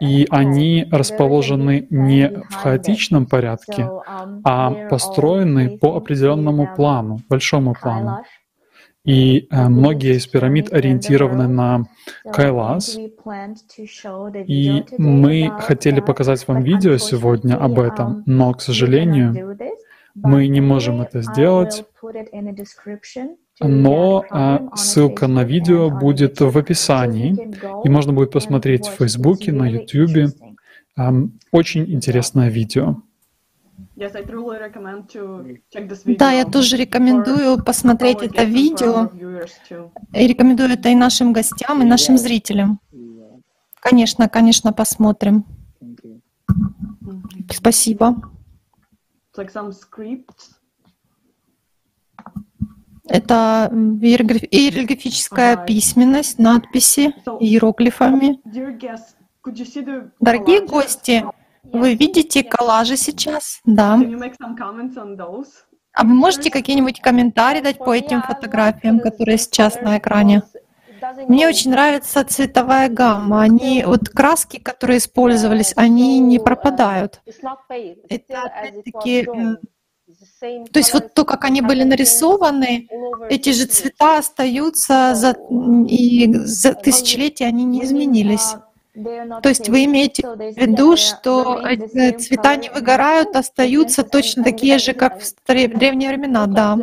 И 0.00 0.26
они 0.30 0.86
расположены 0.90 1.86
не 1.90 2.28
в 2.48 2.54
хаотичном 2.54 3.26
порядке, 3.26 3.82
um, 3.82 4.40
а 4.44 4.88
построены 4.88 5.78
по 5.78 5.96
определенному 5.96 6.74
плану, 6.74 7.20
большому 7.28 7.74
плану. 7.74 8.22
И 9.04 9.46
э, 9.50 9.68
многие 9.68 10.16
из 10.16 10.26
пирамид 10.26 10.72
ориентированы 10.72 11.48
на 11.48 11.84
Кайлас. 12.30 12.98
И 14.46 14.84
мы 14.98 15.52
хотели 15.60 16.00
показать 16.00 16.46
вам 16.46 16.62
видео 16.62 16.96
сегодня 16.98 17.56
об 17.56 17.78
этом, 17.78 18.18
um, 18.18 18.22
но, 18.26 18.52
к 18.54 18.60
сожалению, 18.60 19.56
мы 20.14 20.48
не 20.48 20.60
можем 20.60 21.00
это 21.00 21.22
сделать. 21.22 21.84
Но 23.60 24.24
а, 24.30 24.76
ссылка 24.76 25.26
на 25.26 25.44
видео 25.44 25.90
будет 25.90 26.40
в 26.40 26.56
описании, 26.56 27.36
и 27.84 27.88
можно 27.88 28.12
будет 28.12 28.30
посмотреть 28.30 28.86
в 28.86 28.92
Фейсбуке, 28.98 29.52
на 29.52 29.68
Ютубе. 29.68 30.28
А, 30.96 31.12
очень 31.50 31.92
интересное 31.92 32.50
видео. 32.50 33.02
Да, 36.18 36.30
я 36.32 36.44
тоже 36.44 36.76
рекомендую 36.76 37.62
посмотреть 37.64 38.22
это 38.22 38.44
видео. 38.44 39.10
И 40.12 40.26
рекомендую 40.26 40.70
это 40.70 40.88
и 40.88 40.94
нашим 40.94 41.32
гостям, 41.32 41.82
и 41.82 41.84
нашим 41.84 42.16
зрителям. 42.16 42.80
Конечно, 43.80 44.28
конечно, 44.28 44.72
посмотрим. 44.72 45.44
Спасибо. 47.50 48.16
Это 53.08 53.70
иероглифическая 53.72 55.56
письменность, 55.56 56.38
надписи 56.38 57.14
иероглифами. 57.40 58.40
Дорогие 60.20 60.66
гости, 60.66 61.24
вы 61.62 61.94
видите 61.94 62.42
коллажи 62.42 62.96
сейчас? 62.96 63.60
Да. 63.64 63.98
А 65.94 66.04
вы 66.04 66.14
можете 66.14 66.50
какие-нибудь 66.50 67.00
комментарии 67.00 67.60
дать 67.60 67.78
по 67.78 67.94
этим 67.94 68.22
фотографиям, 68.22 69.00
которые 69.00 69.38
сейчас 69.38 69.80
на 69.80 69.98
экране? 69.98 70.42
Мне 71.28 71.48
очень 71.48 71.70
нравится 71.70 72.24
цветовая 72.24 72.88
гамма. 72.88 73.42
Они, 73.42 73.84
вот 73.84 74.08
краски, 74.08 74.58
которые 74.58 74.98
использовались, 74.98 75.72
они 75.76 76.18
не 76.18 76.38
пропадают. 76.38 77.20
Это 78.08 78.42
опять-таки 78.42 79.28
то 80.40 80.78
есть 80.78 80.92
вот 80.94 81.14
то, 81.14 81.24
как 81.24 81.44
они 81.44 81.60
были 81.60 81.82
нарисованы, 81.82 82.88
эти 83.28 83.50
же 83.50 83.66
цвета 83.66 84.18
остаются 84.18 85.14
за, 85.14 85.36
и 85.88 86.32
за 86.32 86.74
тысячелетия 86.74 87.46
они 87.46 87.64
не 87.64 87.84
изменились. 87.84 88.54
То 89.42 89.48
есть 89.48 89.68
вы 89.68 89.84
имеете 89.84 90.26
в 90.26 90.38
виду, 90.38 90.96
что 90.96 91.62
цвета 92.18 92.56
не 92.56 92.68
выгорают, 92.70 93.36
остаются 93.36 94.02
точно 94.02 94.42
такие 94.42 94.78
же, 94.78 94.92
как 94.92 95.20
в 95.22 95.44
древние 95.46 96.08
времена, 96.08 96.46
да. 96.46 96.78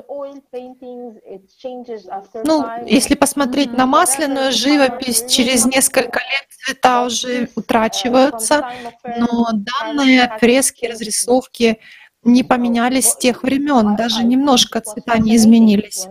Ну, 2.46 2.66
если 2.86 3.16
посмотреть 3.16 3.74
на 3.74 3.86
масляную 3.86 4.52
живопись, 4.52 5.26
через 5.28 5.66
несколько 5.66 6.20
лет 6.20 6.48
цвета 6.50 7.04
уже 7.04 7.50
утрачиваются, 7.56 8.66
но 9.04 9.50
данные 9.52 10.32
фрески, 10.40 10.86
разрисовки, 10.86 11.80
не 12.26 12.44
поменялись 12.44 13.12
с 13.12 13.16
тех 13.16 13.44
времен, 13.44 13.96
даже 13.96 14.24
немножко 14.24 14.82
цвета 14.82 15.18
не 15.20 15.36
изменились. 15.36 16.08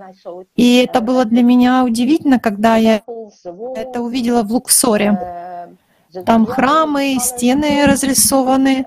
И 0.54 0.82
это 0.82 1.00
было 1.00 1.24
для 1.24 1.42
меня 1.42 1.84
удивительно, 1.84 2.38
когда 2.38 2.76
я 2.76 3.02
это 3.74 4.00
увидела 4.00 4.42
в 4.42 4.52
Луксоре. 4.52 5.76
Там 6.24 6.46
храмы, 6.46 7.16
стены 7.20 7.84
разрисованы, 7.86 8.86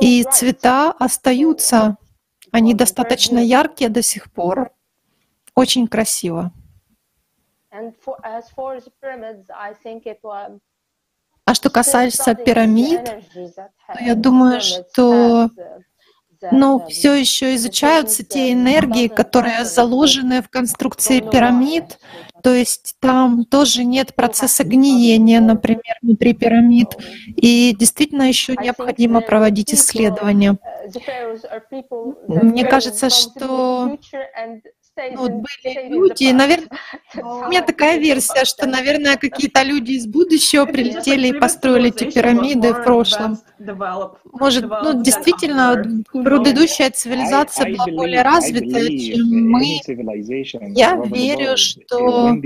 и 0.00 0.24
цвета 0.24 0.92
остаются. 0.92 1.98
Они 2.50 2.72
достаточно 2.72 3.38
яркие 3.38 3.90
до 3.90 4.02
сих 4.02 4.32
пор. 4.32 4.70
Очень 5.54 5.86
красиво. 5.86 6.52
А 11.48 11.54
что 11.54 11.70
касается 11.70 12.34
пирамид, 12.34 13.04
то 13.04 14.00
я 14.00 14.14
думаю, 14.14 14.60
что 14.62 15.50
но 16.52 16.86
все 16.86 17.14
еще 17.14 17.54
изучаются 17.54 18.24
те 18.24 18.52
энергии, 18.52 19.08
которые 19.08 19.64
заложены 19.64 20.42
в 20.42 20.48
конструкции 20.48 21.20
пирамид. 21.20 21.98
То 22.42 22.54
есть 22.54 22.94
там 23.00 23.44
тоже 23.44 23.84
нет 23.84 24.14
процесса 24.14 24.62
гниения, 24.62 25.40
например, 25.40 25.96
внутри 26.02 26.32
пирамид. 26.32 26.88
И 27.26 27.74
действительно 27.76 28.22
еще 28.22 28.54
необходимо 28.54 29.20
проводить 29.20 29.74
исследования. 29.74 30.56
Мне 32.28 32.64
кажется, 32.64 33.10
что 33.10 33.98
ну, 35.12 35.16
вот 35.16 35.30
были 35.30 35.88
люди, 35.88 36.32
наверное, 36.32 36.68
у 37.14 37.48
меня 37.48 37.62
такая 37.62 37.98
версия, 37.98 38.44
что, 38.44 38.66
наверное, 38.66 39.16
какие-то 39.20 39.62
люди 39.62 39.92
из 39.92 40.06
будущего 40.06 40.64
прилетели 40.64 41.28
и 41.28 41.32
построили 41.32 41.88
эти 41.88 42.10
пирамиды 42.10 42.72
в 42.72 42.82
прошлом. 42.82 43.38
Может, 44.32 44.64
ну, 44.64 45.02
действительно, 45.02 45.82
предыдущая 46.12 46.90
цивилизация 46.90 47.74
была 47.74 47.86
более 47.86 48.22
развитая, 48.22 48.88
чем 48.88 49.50
мы. 49.50 49.80
Я 50.74 50.96
верю, 50.96 51.56
что 51.56 52.36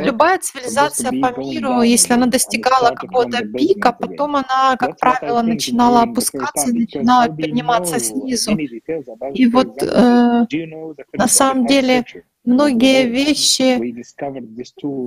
любая 0.00 0.38
цивилизация 0.38 1.10
по 1.10 1.38
миру, 1.38 1.82
если 1.82 2.14
она 2.14 2.26
достигала 2.26 2.94
какого-то 2.94 3.44
пика, 3.46 3.92
потом 3.92 4.36
она, 4.36 4.76
как 4.76 4.98
правило, 4.98 5.42
начинала 5.42 6.02
опускаться, 6.02 6.72
начинала 6.72 7.26
подниматься 7.26 7.98
снизу. 7.98 8.56
И 9.34 9.46
вот 9.46 9.82
э, 9.82 10.46
на 11.12 11.28
самом 11.28 11.66
деле 11.66 12.04
многие 12.46 13.06
вещи, 13.06 13.76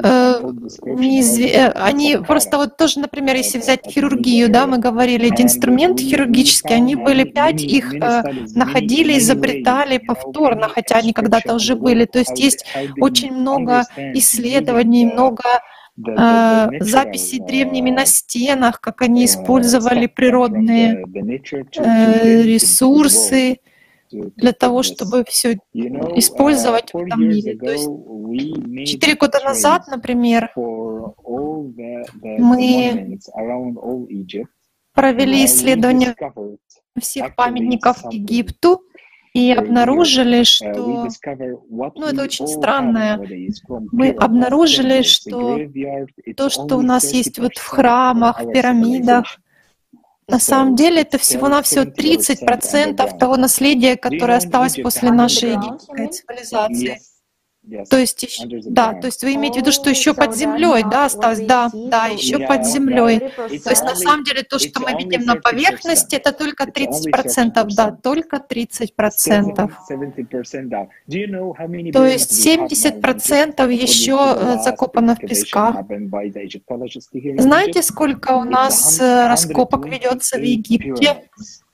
э, 0.04 0.42
неизв... 0.84 1.40
Э, 1.40 1.72
они 1.72 2.18
просто 2.18 2.58
вот 2.58 2.78
тоже, 2.78 3.00
например, 3.00 3.36
если 3.36 3.58
взять 3.58 3.88
хирургию, 3.88 4.50
да, 4.50 4.68
мы 4.68 4.78
говорили, 4.78 5.32
эти 5.32 5.42
инструменты 5.42 6.04
хирургические, 6.04 6.76
они 6.76 6.96
были 6.96 7.24
пять, 7.24 7.64
их 7.64 7.94
э, 7.96 8.24
находили, 8.56 9.18
изобретали 9.18 9.98
повторно, 9.98 10.68
хотя 10.68 10.98
они 10.98 11.14
когда-то 11.14 11.56
уже 11.56 11.76
были. 11.76 12.06
То 12.06 12.20
есть 12.20 12.38
есть 12.38 12.66
очень 13.00 13.34
много 13.34 13.86
исследований, 14.14 15.06
много 15.06 15.44
э, 16.08 16.70
записей 16.82 17.40
древними 17.40 17.90
на 17.90 18.06
стенах, 18.06 18.82
как 18.82 19.02
они 19.02 19.26
использовали 19.26 20.08
природные 20.08 21.06
э, 21.78 22.42
ресурсы, 22.44 23.60
для 24.12 24.54
того, 24.54 24.84
чтобы 24.84 25.24
все 25.28 25.60
использовать 25.74 26.94
в 26.94 26.98
этом 26.98 27.28
мире. 27.28 27.58
То 27.58 27.72
есть 27.72 28.92
четыре 28.92 29.16
года 29.16 29.40
назад, 29.44 29.88
например, 29.88 30.52
мы 32.26 33.20
провели 34.94 35.46
исследование 35.46 36.16
всех 37.00 37.36
памятников 37.36 38.04
Египту, 38.12 38.82
и 39.34 39.52
обнаружили, 39.52 40.42
uh, 40.42 40.44
что 40.44 41.08
ну, 41.70 42.06
это 42.06 42.24
очень 42.24 42.48
странное. 42.48 43.20
Мы 43.92 44.10
обнаружили, 44.10 45.04
что 45.04 45.60
то, 46.36 46.50
что 46.50 46.78
у 46.78 46.82
нас 46.82 47.14
есть 47.14 47.38
вот 47.38 47.56
в 47.56 47.58
30% 47.58 47.60
of 47.60 47.76
храмах, 47.76 48.44
в 48.44 48.52
пирамидах. 48.52 49.38
На 50.30 50.40
самом 50.40 50.76
деле 50.76 51.02
это 51.02 51.18
всего-навсего 51.18 51.84
70% 51.84 51.96
30% 51.96 52.96
underground. 52.96 53.18
того 53.18 53.38
наследия, 53.38 53.96
которое 53.96 54.38
осталось 54.38 54.76
после 54.76 55.12
нашей 55.12 55.58
цивилизации. 55.58 57.09
То 57.90 57.98
есть, 57.98 58.26
да, 58.66 58.94
то 58.94 59.08
есть 59.08 59.24
вы 59.24 59.36
имеете 59.36 59.60
в 59.60 59.62
виду, 59.64 59.72
что 59.72 59.90
еще 59.90 60.14
под 60.14 60.36
землей, 60.36 60.84
да, 60.90 61.06
осталось, 61.06 61.40
да, 61.40 61.70
да, 61.74 62.08
еще 62.08 62.40
под 62.40 62.66
землей. 62.66 63.20
То 63.20 63.70
есть 63.70 63.84
на 63.84 63.96
самом 63.96 64.24
деле 64.24 64.44
то, 64.44 64.60
что 64.60 64.80
мы 64.80 64.92
видим 64.98 65.26
на 65.26 65.36
30%. 65.36 65.42
поверхности, 65.42 66.16
это 66.16 66.32
только 66.32 66.64
It's 66.66 66.88
only 66.88 67.12
30%, 67.12 67.68
да, 67.76 67.90
30%. 67.90 68.02
только 68.02 68.38
30%. 68.38 69.72
70% 69.90 70.70
down. 70.70 70.88
Do 71.08 71.18
you 71.18 71.28
know 71.28 71.54
how 71.58 71.68
many 71.68 71.92
То 71.92 72.06
есть 72.06 72.32
we 72.32 72.56
have 72.56 72.60
now 72.60 72.68
in 72.68 72.72
Egypt? 72.72 73.04
70% 73.04 73.70
According 73.70 73.74
еще 73.74 74.18
э, 74.36 74.58
закопано 74.64 75.16
в 75.16 75.20
песках. 75.20 75.76
Знаете, 77.38 77.82
сколько 77.82 78.32
у 78.32 78.44
нас 78.44 79.00
э, 79.00 79.28
раскопок 79.28 79.86
ведется 79.86 80.38
в 80.38 80.42
128 80.42 80.46
Египте? 80.46 81.30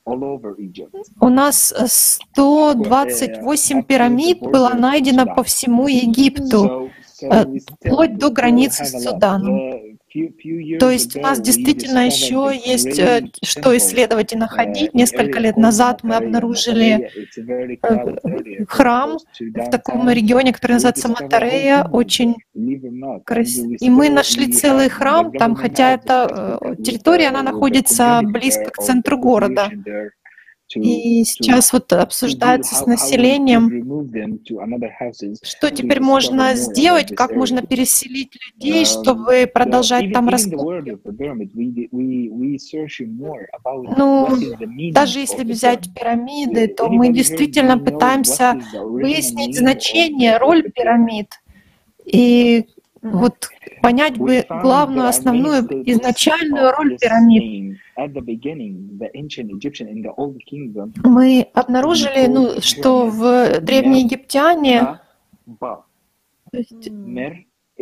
У 0.06 1.30
нас 1.30 1.74
э, 1.76 1.88
128 1.88 3.84
пирамид 3.84 4.40
было 4.40 4.70
найдено 4.70 5.26
по 5.26 5.42
всему 5.44 5.88
Египту, 5.88 6.92
э, 7.22 7.46
вплоть 7.82 8.18
до 8.18 8.30
границы 8.30 8.86
с. 8.86 9.02
Суданом. 9.04 9.95
Uh, 10.16 10.78
То 10.80 10.90
есть 10.90 11.16
у 11.16 11.22
нас 11.22 11.42
действительно 11.42 12.06
еще 12.06 12.52
есть 12.54 12.98
э, 13.00 13.28
что 13.44 13.76
исследовать 13.76 14.32
и 14.32 14.36
uh, 14.36 14.40
находить. 14.40 14.94
Несколько 14.94 15.40
лет 15.40 15.58
назад 15.58 16.04
мы 16.04 16.16
обнаружили 16.16 17.12
храм 18.68 19.18
в 19.40 19.70
таком 19.70 20.10
регионе, 20.10 20.54
который 20.54 20.74
называется 20.74 21.10
Матарея, 21.10 21.88
очень 21.92 22.36
we 22.56 23.78
И 23.80 23.90
мы 23.90 24.10
нашли 24.10 24.52
целый 24.52 24.90
храм 24.90 25.32
там, 25.32 25.56
хотя 25.56 25.96
э, 25.96 25.98
with 25.98 26.84
территория, 26.84 27.28
она 27.28 27.44
находится 27.44 28.22
близко 28.24 28.72
к 28.72 28.78
центру 28.78 29.18
города. 29.18 29.70
И 30.74 31.24
сейчас 31.26 31.72
вот 31.74 31.94
обсуждается 31.94 32.76
с 32.76 32.86
населением, 32.88 33.70
что 35.44 35.70
теперь 35.70 36.02
можно 36.02 36.56
сделать, 36.56 37.16
как 37.16 37.36
можно 37.36 37.62
переселить 37.62 38.32
людей, 38.34 38.84
Um, 38.84 38.86
чтобы 38.86 39.48
продолжать 39.54 40.12
там 40.12 40.30
раскопки. 40.30 40.98
Ну, 43.98 44.28
Даже 44.92 45.20
если 45.20 45.44
взять 45.44 45.94
пирамиды, 45.94 46.68
то 46.68 46.90
мы 46.90 47.14
действительно 47.14 47.78
пытаемся 47.78 48.60
выяснить 48.74 49.58
значение, 49.58 50.38
роль 50.38 50.64
пирамид. 50.72 51.30
И 52.06 52.66
вот 53.12 53.50
понять 53.82 54.18
бы 54.18 54.46
главную, 54.50 55.08
основную, 55.08 55.64
изначальную 55.90 56.72
роль 56.72 56.98
пирамид. 56.98 57.78
Мы 61.04 61.48
обнаружили, 61.54 62.28
ну, 62.28 62.62
что 62.62 63.08
в 63.08 63.62
древние 63.62 64.04
египтяне, 64.04 65.00
то 65.60 65.86
есть 66.58 66.90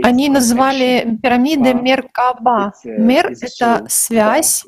они 0.02 0.30
называли 0.30 1.20
пирамиды 1.22 1.74
Меркаба. 1.74 2.74
Мер 2.84 3.32
это 3.42 3.86
связь. 3.88 4.64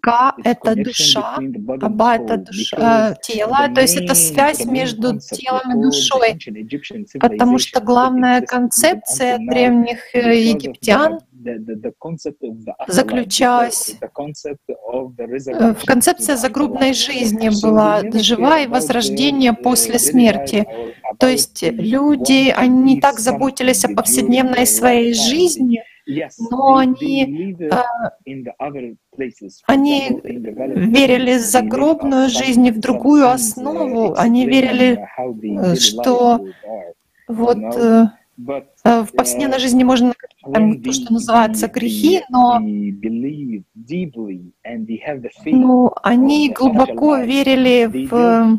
Ка— 0.00 0.34
это 0.44 0.74
душа, 0.76 1.38
Аба— 1.80 2.14
это 2.16 2.36
душа, 2.36 3.10
э, 3.10 3.14
тело, 3.22 3.68
то 3.74 3.80
есть 3.80 3.96
это 3.96 4.14
связь 4.14 4.64
между 4.64 5.18
телом 5.18 5.78
и 5.78 5.82
душой. 5.82 6.38
Потому 7.20 7.58
что 7.58 7.80
главная 7.80 8.40
концепция 8.42 9.38
древних 9.38 10.14
э, 10.14 10.36
египтян 10.36 11.20
заключалась 12.88 13.96
э, 14.00 14.06
в 15.74 15.84
the 15.84 16.36
загробной 16.36 16.92
жизни 16.92 17.50
была 17.62 18.02
жива 18.12 18.60
и 18.60 18.66
возрождение 18.66 19.52
uh, 19.52 19.62
после 19.62 19.98
смерти. 19.98 20.66
То 21.18 21.28
есть 21.28 21.62
люди, 21.62 22.50
они 22.50 22.94
не 22.94 23.00
так 23.00 23.18
заботились 23.18 23.84
о 23.84 23.94
повседневной 23.94 24.66
своей 24.66 25.14
жизни, 25.14 25.82
но 26.50 26.76
они, 26.76 27.56
э, 27.60 27.70
они 29.66 30.20
верили 30.24 31.38
в 31.38 31.40
загробную 31.40 32.28
жизнь 32.28 32.66
и 32.66 32.70
в 32.70 32.80
другую 32.80 33.24
uh, 33.24 33.32
основу. 33.32 34.14
Они 34.16 34.46
верили, 34.46 34.98
э, 34.98 35.74
что 35.76 36.44
вот 37.28 37.58
э, 38.38 38.62
э, 38.84 39.02
в 39.02 39.12
повседневной 39.12 39.58
жизни 39.58 39.84
можно 39.84 40.14
там 40.52 40.82
то, 40.82 40.92
что 40.92 41.12
называется 41.12 41.68
грехи, 41.68 42.22
но 42.30 42.58
ну, 45.44 45.92
они 46.02 46.50
глубоко 46.50 47.16
верили 47.18 47.86
в 47.86 48.58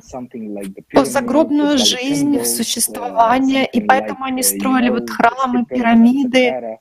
в 0.94 1.06
загробную 1.06 1.78
жизнь, 1.78 2.38
в 2.38 2.42
uh, 2.42 2.46
существование, 2.46 3.66
и 3.66 3.82
поэтому 3.82 4.26
они 4.26 4.42
uh, 4.42 4.44
строили 4.44 4.90
вот 4.90 5.10
храмы, 5.10 5.66
пирамиды, 5.66 6.78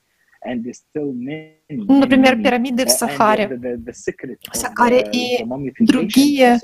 ну, 1.69 2.01
например, 2.01 2.43
пирамиды 2.43 2.85
в 2.85 2.89
uh, 2.89 2.91
Сахаре. 2.91 3.49
В 4.53 4.57
Сахаре 4.57 5.09
и 5.13 5.45
другие, 5.81 6.59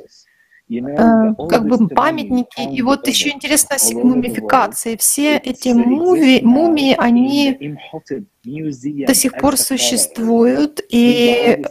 э, 0.71 1.35
как 1.49 1.67
бы 1.67 1.89
памятники. 1.89 2.61
И 2.75 2.83
вот 2.83 3.07
еще 3.09 3.31
интересно 3.31 3.77
мумификацией. 3.95 4.97
Все 4.99 5.37
эти 5.37 5.71
муви, 5.71 6.41
мумии, 6.43 6.95
они 6.99 7.79
до 9.07 9.15
сих 9.15 9.33
пор 9.39 9.57
существуют, 9.57 10.81
и 10.89 11.65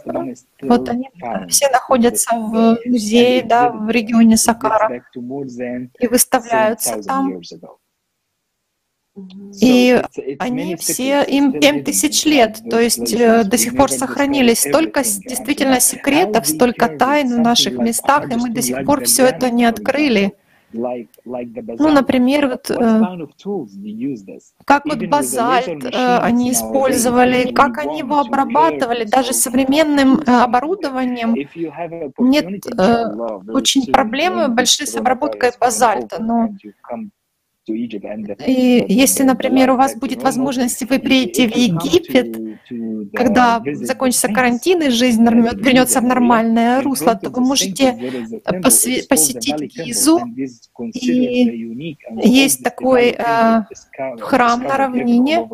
вот 0.62 0.88
они 0.88 1.10
все 1.48 1.68
находятся 1.70 2.36
в 2.36 2.54
uh, 2.54 2.76
музее, 2.86 3.42
да, 3.42 3.70
в 3.70 3.88
регионе 3.90 4.36
Сакара, 4.36 5.02
и 5.98 6.06
выставляются 6.06 7.02
7,000 7.02 7.60
там. 7.60 7.78
И 9.60 10.00
они 10.38 10.76
все, 10.76 11.22
им 11.22 11.50
still 11.50 11.60
7 11.60 11.78
hidden 11.78 11.84
тысяч 11.84 12.24
лет, 12.24 12.60
то 12.70 12.78
есть 12.80 13.12
э, 13.12 13.44
до 13.44 13.58
сих 13.58 13.76
пор 13.76 13.90
сохранились 13.90 14.60
столько 14.60 15.02
действительно 15.02 15.80
секретов, 15.80 16.46
столько 16.46 16.88
тайн 16.88 17.34
в 17.34 17.40
наших 17.40 17.78
местах, 17.78 18.30
и 18.30 18.36
мы 18.36 18.50
до 18.50 18.62
сих 18.62 18.84
пор 18.84 19.04
все 19.04 19.24
это 19.24 19.50
не 19.50 19.64
открыли. 19.64 20.34
Ну, 20.70 21.88
например, 21.88 22.48
вот 22.48 22.70
э, 22.70 23.02
как 24.66 24.84
вот 24.84 25.02
базальт 25.06 25.84
э, 25.84 26.18
они 26.18 26.52
использовали, 26.52 27.52
как 27.52 27.78
они 27.78 28.00
его 28.00 28.18
обрабатывали, 28.18 29.04
даже 29.04 29.32
современным 29.32 30.20
э, 30.20 30.30
оборудованием. 30.30 31.34
Нет 32.18 32.66
э, 32.66 33.50
очень 33.50 33.90
проблемы 33.90 34.48
большие 34.48 34.86
с 34.86 34.94
обработкой 34.94 35.52
базальта, 35.58 36.22
но 36.22 36.50
и 37.68 38.84
если, 38.88 39.22
например, 39.24 39.70
у 39.70 39.76
вас 39.76 39.96
будет 39.96 40.22
возможность, 40.22 40.82
вы 40.88 40.98
приедете 40.98 41.48
в 41.48 41.56
Египет, 41.56 42.36
когда 43.14 43.62
закончится 43.64 44.28
карантин 44.28 44.82
и 44.82 44.90
жизнь 44.90 45.24
uh, 45.24 45.56
вернется 45.56 46.00
в 46.00 46.04
нормальное 46.04 46.82
русло, 46.82 47.14
то 47.14 47.30
вы 47.30 47.40
можете 47.40 47.92
посетить 48.44 49.60
Гизу, 49.76 50.20
и 50.94 51.74
есть 52.22 52.62
такой 52.62 53.16
э, 53.18 53.62
храм 54.20 54.62
на 54.62 54.76
равнине. 54.76 55.48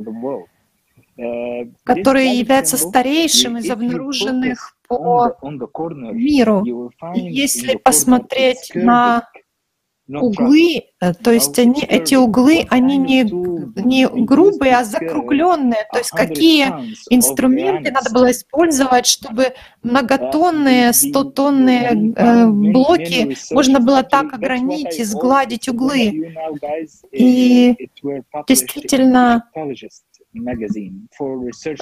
Uh, 1.16 1.72
который 1.85 2.38
является 2.38 2.77
старейшим 2.77 3.59
из 3.59 3.70
обнаруженных 3.70 4.77
по 4.88 5.37
миру. 6.12 6.64
И 7.14 7.20
если 7.20 7.77
посмотреть 7.77 8.72
на 8.74 9.29
углы, 10.08 10.82
э, 11.00 11.14
то 11.14 11.30
есть 11.32 11.58
они, 11.58 11.82
эти 11.82 12.14
углы, 12.14 12.66
они 12.70 12.98
не, 12.98 13.22
не 13.82 14.06
грубые, 14.06 14.76
а 14.76 14.84
закругленные. 14.84 15.86
То 15.92 15.98
есть 15.98 16.10
какие 16.10 16.66
инструменты 17.10 17.90
надо 17.90 18.12
было 18.12 18.30
использовать, 18.30 19.06
чтобы 19.06 19.54
многотонные, 19.82 20.92
стотонные 20.92 22.12
э, 22.16 22.46
блоки 22.48 23.36
можно 23.52 23.80
было 23.80 24.02
так 24.02 24.32
огранить 24.34 24.98
и 24.98 25.04
сгладить 25.04 25.68
углы. 25.68 26.32
И 27.12 27.74
действительно, 28.46 29.44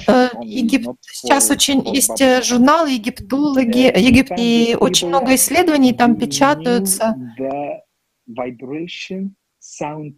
Э, 0.07 0.29
Егип- 0.43 0.95
Сейчас 1.01 1.49
очень 1.49 1.83
есть 1.95 2.21
э, 2.21 2.41
журнал 2.43 2.85
«Египтологи», 2.85 3.91
Египет, 3.99 4.37
и 4.39 4.77
очень 4.79 5.07
много 5.07 5.33
исследований 5.35 5.93
там 5.93 6.15
печатаются. 6.15 7.15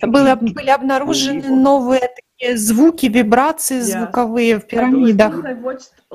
Было, 0.02 0.36
были 0.36 0.70
обнаружены 0.70 1.50
новые 1.50 2.02
такие 2.02 2.58
звуки, 2.58 3.06
вибрации 3.06 3.78
Yeah. 3.80 3.82
звуковые 3.84 4.60
в 4.60 4.68
пирамидах. 4.68 5.36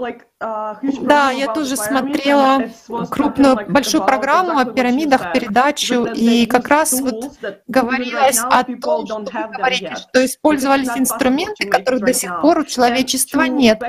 A 0.05 0.81
Да, 1.03 1.31
я 1.31 1.53
тоже 1.53 1.77
смотрела 1.77 2.71
крупную, 3.11 3.67
большую 3.69 4.05
программу 4.05 4.59
о 4.59 4.65
пирамидах, 4.65 5.33
передачу, 5.33 6.07
и 6.07 6.47
как 6.47 6.69
раз 6.69 7.01
вот 7.01 7.33
говорилось 7.69 8.39
о 8.39 8.65
том, 8.65 9.07
что 9.07 9.19
вы 9.19 9.57
говорите, 9.57 9.97
что 9.97 10.25
использовались 10.25 10.89
инструменты, 10.97 11.69
которых 11.69 12.01
до 12.05 12.15
сих 12.15 12.41
пор 12.41 12.61
у 12.61 12.65
человечества 12.65 13.43
нет. 13.43 13.81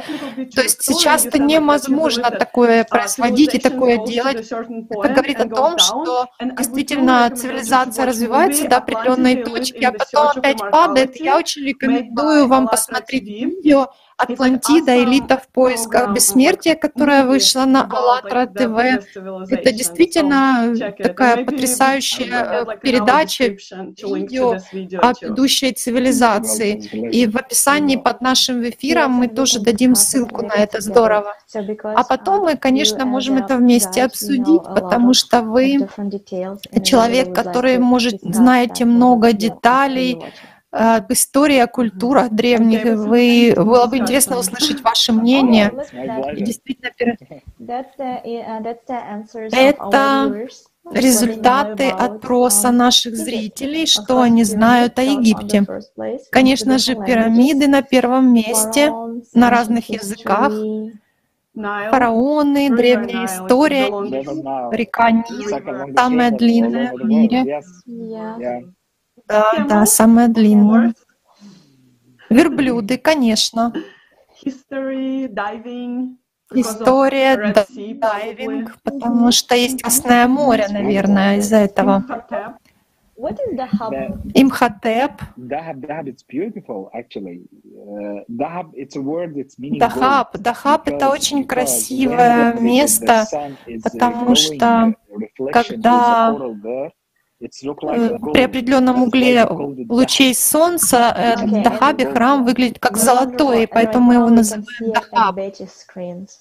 То 0.54 0.62
есть 0.62 0.84
сейчас 0.84 1.26
это 1.26 1.40
невозможно 1.40 2.30
такое 2.32 2.84
производить 2.84 3.56
и 3.56 3.60
такое 3.60 4.06
делать. 4.06 4.52
Это 4.52 5.14
говорит 5.14 5.40
о 5.40 5.48
том, 5.48 5.78
что 5.78 6.28
действительно 6.58 7.30
цивилизация 7.30 8.06
развивается 8.06 8.68
до 8.68 8.78
определенной 8.78 9.44
точки, 9.44 9.84
а 9.86 9.94
потом 9.94 10.28
опять 10.36 10.60
падает. 10.60 11.16
Я 11.16 11.38
очень 11.38 11.64
рекомендую 11.64 12.48
вам 12.48 12.68
посмотреть 12.68 13.24
видео 13.24 13.88
Атлантида, 14.18 15.04
элита 15.04 15.38
в 15.38 15.48
поисках 15.48 16.14
бессмертия, 16.14 16.76
которая 16.76 17.26
вышла 17.26 17.66
на 17.66 17.88
АЛЛАТРА 17.90 18.48
ТВ. 18.48 18.78
Это 19.50 19.72
действительно 19.72 20.74
такая 20.98 21.46
потрясающая 21.46 22.66
передача, 22.82 23.46
видео 23.46 24.58
о 25.02 25.14
ведущей 25.22 25.74
цивилизации. 25.74 26.78
И 27.12 27.28
в 27.28 27.36
описании 27.38 27.96
под 27.96 28.22
нашим 28.22 28.64
эфиром 28.68 29.12
мы 29.12 29.28
тоже 29.28 29.60
дадим 29.60 29.96
ссылку 29.96 30.46
на 30.46 30.54
это, 30.54 30.82
здорово. 30.82 31.34
А 31.84 32.04
потом 32.04 32.44
мы, 32.44 32.58
конечно, 32.58 33.06
можем 33.06 33.38
это 33.38 33.58
вместе 33.58 34.04
обсудить, 34.04 34.64
потому 34.64 35.14
что 35.14 35.42
вы 35.42 35.88
человек, 36.84 37.34
который, 37.34 37.78
может, 37.78 38.22
знаете 38.22 38.86
много 38.86 39.34
деталей, 39.34 40.24
об 40.72 41.12
истории, 41.12 41.58
о 41.58 41.68
культурах 41.68 42.32
древних. 42.32 42.84
Вы, 42.84 43.54
было 43.56 43.88
бы 43.88 43.98
интересно 43.98 44.38
услышать 44.40 44.82
ваше 44.82 45.12
мнение. 45.12 45.72
И 46.36 46.44
действительно, 46.44 46.92
это 49.52 50.48
результаты 50.92 51.90
опроса 51.90 52.72
наших 52.72 53.16
зрителей, 53.16 53.86
что 53.86 54.22
они 54.22 54.44
знают 54.44 54.98
о 54.98 55.04
Египте. 55.04 55.66
Конечно 56.32 56.78
же, 56.78 56.96
пирамиды 56.96 57.68
на 57.68 57.82
первом 57.82 58.34
месте 58.34 58.92
на 59.34 59.50
разных 59.50 59.90
языках. 59.90 60.54
Фараоны, 61.54 62.70
древняя 62.70 63.26
история, 63.26 63.88
река 64.72 65.12
Нил, 65.12 65.94
самая 65.96 66.32
длинная 66.32 66.94
в 66.94 67.04
мире. 67.04 67.62
Да, 69.32 69.66
да, 69.68 69.86
самая 69.86 70.28
длинная. 70.28 70.94
Верблюды, 72.30 72.98
конечно. 72.98 73.74
История, 76.54 77.54
дайвинг, 77.98 78.78
потому 78.84 79.32
что 79.32 79.56
есть 79.56 79.82
Красное 79.82 80.28
море, 80.28 80.68
наверное, 80.70 81.38
из-за 81.38 81.58
этого. 81.58 82.04
Имхотеп. 84.34 85.12
Дахаб. 89.80 90.38
Дахаб— 90.38 90.88
это 90.90 91.10
очень 91.10 91.46
красивое 91.46 92.54
место, 92.60 93.26
потому 93.84 94.36
что 94.36 94.94
когда 95.52 96.36
Э, 96.64 96.90
при 97.42 98.42
определенном 98.44 99.04
угле 99.04 99.46
лучей 99.90 100.36
солнца 100.36 101.14
э, 101.16 101.64
Дахаби 101.64 102.06
храм 102.06 102.46
выглядит 102.46 102.80
как 102.80 102.98
золотой, 102.98 103.68
поэтому 103.68 104.06
мы 104.06 104.14
его 104.16 104.30
называем 104.30 104.66
Дахаб. 104.94 105.40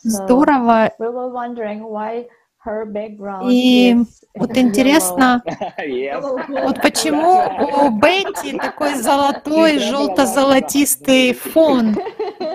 Здорово. 0.02 0.92
И 3.48 3.96
вот 4.34 4.56
интересно, 4.56 5.42
вот 5.46 6.82
почему 6.82 7.86
у 7.86 7.90
Бетти 7.90 8.58
такой 8.58 8.94
золотой, 8.96 9.78
желто-золотистый 9.78 11.32
фон. 11.32 11.96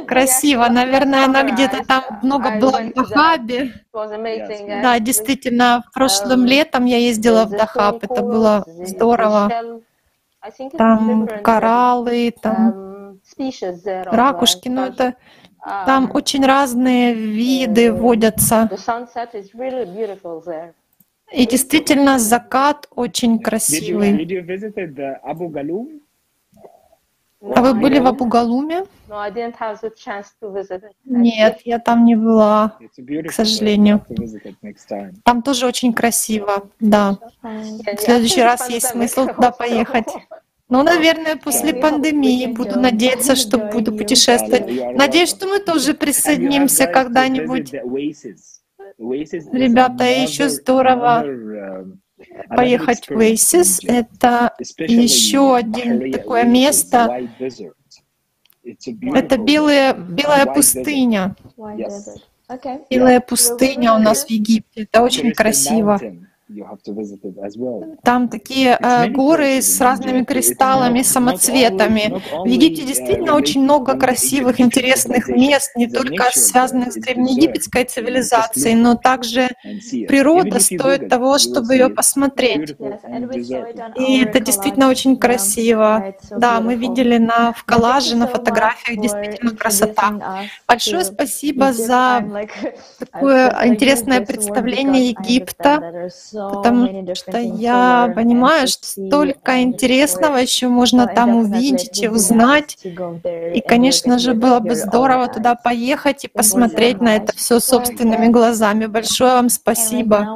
Красиво. 0.07 0.67
Наверное, 0.69 1.25
она 1.25 1.43
где-то 1.43 1.83
там 1.83 2.03
много 2.21 2.59
была 2.59 2.81
в 2.81 2.93
Дахабе. 2.93 3.73
Да, 3.91 4.99
действительно, 4.99 5.83
прошлым 5.93 6.45
летом 6.45 6.85
я 6.85 6.97
ездила 6.97 7.45
в 7.45 7.51
Дахаб. 7.51 8.03
Это 8.03 8.21
было 8.21 8.63
здорово. 8.67 9.51
Там 10.77 11.27
кораллы, 11.43 12.31
там 12.39 13.19
ракушки, 14.05 14.69
но 14.69 14.85
это 14.85 15.15
там 15.65 16.11
очень 16.13 16.45
разные 16.45 17.13
виды 17.13 17.91
водятся. 17.91 18.69
И 21.31 21.45
действительно, 21.47 22.19
закат 22.19 22.87
очень 22.91 23.39
красивый. 23.39 24.11
А 27.41 27.61
вы 27.61 27.73
были 27.75 27.99
в 27.99 28.07
Абугалуме? 28.07 28.85
Нет, 31.03 31.61
я 31.65 31.79
там 31.79 32.05
не 32.05 32.15
была, 32.15 32.77
к 33.27 33.31
сожалению. 33.31 34.03
Там 35.23 35.41
тоже 35.41 35.65
очень 35.67 35.93
красиво, 35.93 36.69
да. 36.79 37.17
В 37.41 37.99
следующий 37.99 38.41
раз 38.41 38.69
есть 38.69 38.87
смысл 38.87 39.27
туда 39.27 39.51
поехать. 39.51 40.07
Ну, 40.67 40.81
наверное, 40.81 41.35
после 41.35 41.73
пандемии 41.75 42.47
буду 42.47 42.79
надеяться, 42.79 43.35
что 43.35 43.57
буду 43.59 43.95
путешествовать. 43.95 44.95
Надеюсь, 44.95 45.29
что 45.29 45.47
мы 45.47 45.59
тоже 45.59 45.93
присоединимся 45.93 46.87
когда-нибудь. 46.87 47.71
Ребята, 48.97 50.03
еще 50.05 50.49
здорово 50.49 51.23
поехать 52.49 53.07
в 53.07 53.11
Oasis. 53.11 53.79
Это 53.87 54.55
еще 54.79 55.55
один 55.55 56.11
такое 56.11 56.43
место. 56.43 57.29
Это 58.63 59.37
белая, 59.37 59.93
белая 59.93 60.45
пустыня. 60.47 61.35
Белая 62.89 63.19
пустыня 63.19 63.93
у 63.93 63.99
нас 63.99 64.25
в 64.25 64.29
Египте. 64.31 64.83
Это 64.83 65.03
очень 65.03 65.31
красиво. 65.31 65.99
Там 68.03 68.29
такие 68.29 68.77
э, 68.79 69.07
горы 69.09 69.63
с 69.63 69.81
разными 69.81 70.23
кристаллами, 70.23 71.01
самоцветами. 71.01 72.21
В 72.31 72.45
Египте 72.45 72.83
действительно 72.83 73.35
очень 73.35 73.63
много 73.63 73.97
красивых, 73.97 74.59
интересных 74.59 75.27
мест, 75.27 75.71
не 75.75 75.87
только 75.87 76.25
связанных 76.33 76.93
с 76.93 76.95
древнеегипетской 76.97 77.85
цивилизацией, 77.85 78.75
но 78.75 78.95
также 78.95 79.49
природа 80.07 80.59
стоит 80.59 81.09
того, 81.09 81.39
чтобы 81.39 81.73
ее 81.73 81.89
посмотреть. 81.89 82.75
И 83.95 84.21
это 84.21 84.39
действительно 84.39 84.89
очень 84.89 85.17
красиво. 85.17 86.13
Да, 86.29 86.61
мы 86.61 86.75
видели 86.75 87.17
на, 87.17 87.53
в 87.53 87.63
коллаже, 87.63 88.15
на 88.15 88.27
фотографиях 88.27 89.01
действительно 89.01 89.55
красота. 89.55 90.45
Большое 90.67 91.03
спасибо 91.05 91.73
за 91.73 92.23
такое 92.99 93.49
интересное 93.65 94.21
представление 94.21 95.09
Египта 95.09 96.11
потому 96.35 97.15
что 97.15 97.37
я 97.37 98.11
понимаю, 98.15 98.67
что 98.67 98.85
столько 98.85 99.61
интересного 99.61 100.37
еще 100.37 100.67
можно 100.67 101.07
там 101.07 101.35
увидеть 101.35 102.01
и 102.01 102.07
узнать. 102.07 102.77
И, 102.83 103.61
конечно 103.61 104.19
же, 104.19 104.33
было 104.33 104.59
бы 104.59 104.75
здорово 104.75 105.27
туда 105.27 105.55
поехать 105.55 106.25
и 106.25 106.27
посмотреть 106.27 107.01
на 107.01 107.15
это 107.15 107.33
все 107.35 107.59
собственными 107.59 108.27
глазами. 108.27 108.85
Большое 108.85 109.33
вам 109.33 109.49
спасибо. 109.49 110.27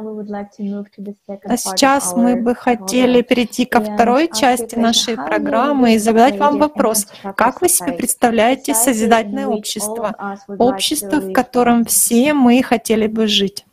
А 1.44 1.56
сейчас 1.56 2.14
мы 2.16 2.36
бы 2.36 2.54
хотели 2.54 3.22
перейти 3.22 3.64
ко 3.64 3.80
второй 3.80 4.28
части 4.28 4.76
нашей 4.76 5.16
программы 5.16 5.94
и 5.94 5.98
задать 5.98 6.38
вам 6.38 6.58
вопрос. 6.58 7.06
Как 7.36 7.60
вы 7.60 7.68
себе 7.68 7.92
представляете 7.92 8.74
созидательное 8.74 9.46
общество? 9.46 10.38
Общество, 10.58 11.16
в 11.16 11.32
котором 11.32 11.84
все 11.84 12.34
мы 12.34 12.62
хотели 12.62 13.06
бы 13.06 13.26
жить? 13.26 13.64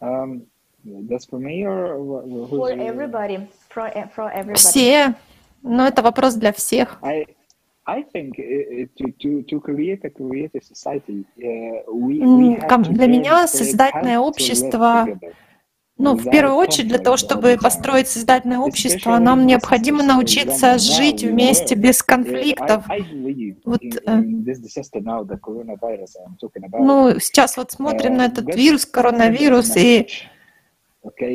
Um, 0.00 0.46
все, 4.54 5.14
но 5.62 5.86
это 5.86 6.02
вопрос 6.02 6.34
для 6.34 6.52
всех. 6.52 7.00
Для 12.94 13.06
меня 13.06 13.46
создательное 13.46 14.18
общество 14.18 15.06
ну, 15.98 16.14
в 16.14 16.30
первую 16.30 16.54
очередь, 16.54 16.88
для 16.88 16.98
того, 16.98 17.16
чтобы 17.16 17.58
построить 17.60 18.06
создательное 18.06 18.60
общество, 18.60 19.18
нам 19.18 19.46
необходимо 19.46 20.04
научиться 20.04 20.78
жить 20.78 21.24
вместе 21.24 21.74
без 21.74 22.04
конфликтов. 22.04 22.84
Вот, 23.64 23.82
э, 23.82 24.22
ну, 26.78 27.18
сейчас 27.18 27.56
вот 27.56 27.72
смотрим 27.72 28.16
на 28.16 28.26
этот 28.26 28.54
вирус, 28.54 28.86
коронавирус, 28.86 29.76
и 29.76 30.06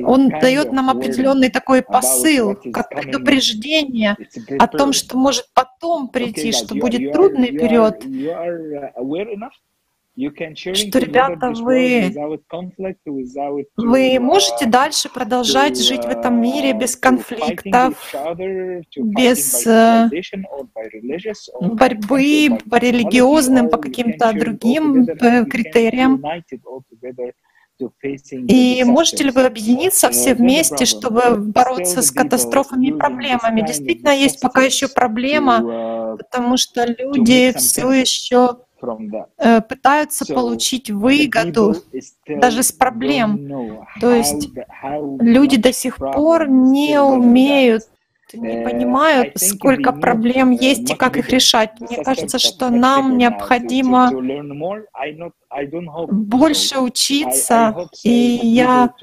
он 0.06 0.30
дает 0.30 0.72
нам 0.72 0.90
определенный 0.90 1.50
такой 1.50 1.82
посыл, 1.82 2.56
как 2.74 2.90
предупреждение 2.90 4.18
о 4.60 4.68
том, 4.68 4.94
что 4.94 5.18
может 5.18 5.46
потом 5.54 6.10
прийти, 6.10 6.52
что 6.52 6.76
будет 6.76 7.12
трудный 7.14 7.52
период. 7.52 8.04
что, 10.16 11.00
ребята, 11.00 11.54
вы, 11.56 12.14
вы 13.78 14.20
можете 14.20 14.68
дальше 14.68 15.10
продолжать 15.10 15.82
жить 15.82 16.06
в 16.06 16.08
этом 16.08 16.40
мире 16.40 16.74
без 16.74 16.96
конфликтов, 16.96 18.14
без 18.96 19.66
э, 19.66 20.10
борьбы 21.60 22.60
по 22.70 22.76
религиозным, 22.76 23.70
по 23.70 23.78
каким-то 23.78 24.34
другим 24.34 25.04
э, 25.08 25.46
критериям. 25.46 26.24
И 28.32 28.84
можете 28.84 29.24
ли 29.24 29.32
вы 29.32 29.46
объединиться 29.46 30.10
все 30.10 30.34
вместе, 30.34 30.86
чтобы 30.86 31.38
бороться 31.38 32.02
с 32.02 32.12
катастрофами 32.12 32.88
и 32.88 32.92
проблемами? 32.92 33.66
Действительно, 33.66 34.10
есть 34.10 34.42
пока 34.42 34.62
еще 34.62 34.88
проблема, 34.88 36.18
потому 36.18 36.58
что 36.58 36.86
люди 36.86 37.54
все 37.58 37.92
еще 37.92 38.58
Э, 39.38 39.62
пытаются 39.62 40.26
получить 40.26 40.90
выгоду 40.90 41.76
даже 42.28 42.64
с 42.64 42.72
проблем. 42.72 43.78
То 44.00 44.12
есть 44.12 44.50
люди 45.20 45.58
до 45.58 45.72
сих 45.72 45.98
пор 45.98 46.50
не 46.50 47.02
умеют 47.02 47.84
не 48.34 48.62
э, 48.62 48.64
понимают, 48.64 49.34
сколько 49.38 49.92
проблем 49.92 50.52
есть 50.52 50.90
и 50.92 50.96
как 50.96 51.18
их 51.18 51.30
решать. 51.30 51.80
Мне 51.80 52.04
кажется, 52.04 52.40
что 52.40 52.70
нам 52.70 53.18
необходимо 53.18 54.12
больше 56.10 56.80
учиться, 56.80 57.90
и 58.04 58.40
я 58.44 58.94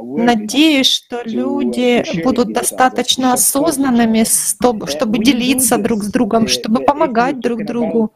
надеюсь, 0.00 0.86
что 0.86 1.22
люди 1.24 2.04
будут 2.22 2.52
достаточно 2.52 3.34
осознанными, 3.34 4.24
чтобы 4.24 5.18
делиться 5.18 5.78
друг 5.78 6.02
с 6.02 6.10
другом, 6.10 6.48
чтобы 6.48 6.84
помогать 6.84 7.40
друг 7.40 7.64
другу. 7.64 8.12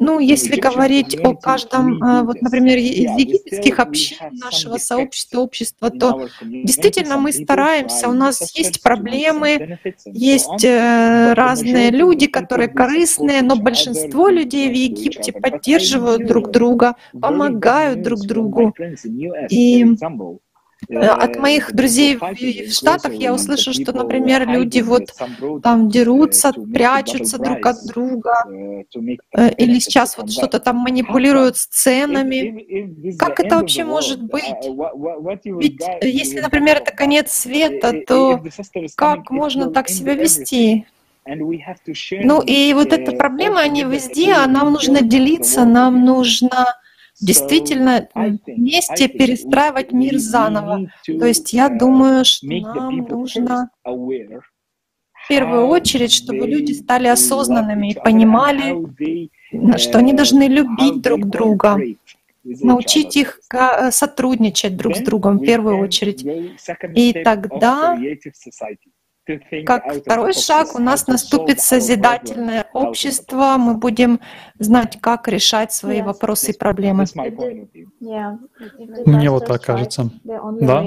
Ну, 0.00 0.18
если 0.18 0.60
говорить 0.60 1.18
о 1.22 1.34
каждом, 1.34 2.02
э, 2.02 2.22
вот, 2.22 2.42
например, 2.42 2.78
из 2.78 3.10
египетских 3.18 3.78
общин 3.78 4.16
нашего 4.32 4.78
сообщества, 4.78 5.40
общества, 5.40 5.90
то 5.90 6.28
действительно 6.42 7.16
мы 7.16 7.32
стараемся, 7.32 8.08
у 8.08 8.12
нас 8.12 8.56
есть 8.56 8.82
проблемы, 8.82 9.59
есть 10.06 10.64
э, 10.64 11.32
разные 11.34 11.90
люди, 11.90 12.26
которые 12.26 12.68
корыстные, 12.68 13.42
но 13.42 13.56
большинство 13.56 14.28
людей 14.28 14.68
в 14.68 14.74
Египте 14.74 15.32
поддерживают 15.32 16.26
друг 16.26 16.50
друга, 16.50 16.96
помогают 17.20 18.02
друг 18.02 18.20
другу. 18.20 18.74
И 19.50 19.86
от 20.88 21.36
моих 21.36 21.72
друзей 21.74 22.16
в 22.16 22.72
Штатах 22.72 23.14
я 23.14 23.34
услышал, 23.34 23.72
что, 23.72 23.92
например, 23.92 24.48
люди 24.48 24.80
вот 24.80 25.10
там 25.62 25.88
дерутся, 25.88 26.52
прячутся 26.52 27.38
друг 27.38 27.66
от 27.66 27.84
друга, 27.86 28.44
э, 28.46 29.54
или 29.56 29.78
сейчас 29.78 30.16
вот 30.16 30.32
что-то 30.32 30.58
там 30.60 30.76
манипулируют 30.76 31.56
сценами. 31.56 33.16
Как 33.18 33.40
это 33.40 33.56
вообще 33.56 33.84
может 33.84 34.22
быть? 34.22 34.44
Ведь 35.44 35.82
если, 36.02 36.40
например, 36.40 36.78
это 36.78 36.92
конец 36.92 37.32
света, 37.32 38.02
то 38.06 38.42
как 38.96 39.30
можно 39.30 39.70
так 39.70 39.88
себя 39.88 40.14
вести? 40.14 40.86
Ну 41.26 42.42
и 42.42 42.72
вот 42.74 42.92
эта 42.92 43.12
проблема, 43.12 43.60
они 43.60 43.84
везде, 43.84 44.32
а 44.32 44.46
нам 44.46 44.72
нужно 44.72 45.02
делиться, 45.02 45.64
нам 45.64 46.04
нужно 46.04 46.74
действительно 47.20 48.08
вместе 48.14 49.08
перестраивать 49.08 49.92
мир 49.92 50.18
заново. 50.18 50.90
То 51.06 51.26
есть 51.26 51.52
я 51.52 51.68
думаю, 51.68 52.24
что 52.24 52.46
нам 52.46 52.96
нужно 52.96 53.70
в 53.84 55.28
первую 55.28 55.66
очередь, 55.66 56.12
чтобы 56.12 56.46
люди 56.46 56.72
стали 56.72 57.06
осознанными 57.06 57.92
и 57.92 57.94
понимали, 57.94 58.74
что 59.78 59.98
они 59.98 60.12
должны 60.12 60.48
любить 60.48 61.02
друг 61.02 61.26
друга, 61.28 61.78
научить 62.42 63.16
их 63.16 63.40
сотрудничать 63.90 64.76
друг 64.76 64.96
с 64.96 65.00
другом 65.00 65.38
в 65.38 65.44
первую 65.44 65.78
очередь. 65.78 66.24
И 66.96 67.12
тогда 67.22 67.98
как 69.64 69.92
второй 69.94 70.32
шаг 70.32 70.74
у 70.74 70.78
нас 70.78 71.06
наступит 71.06 71.60
созидательное 71.60 72.66
общество, 72.72 73.56
мы 73.58 73.74
будем 73.74 74.20
знать, 74.58 74.98
как 75.00 75.28
решать 75.28 75.72
свои 75.72 76.02
вопросы 76.02 76.52
и 76.52 76.58
проблемы. 76.58 77.04
Мне 79.06 79.30
вот 79.30 79.46
так 79.46 79.62
кажется. 79.62 80.10
Да. 80.24 80.84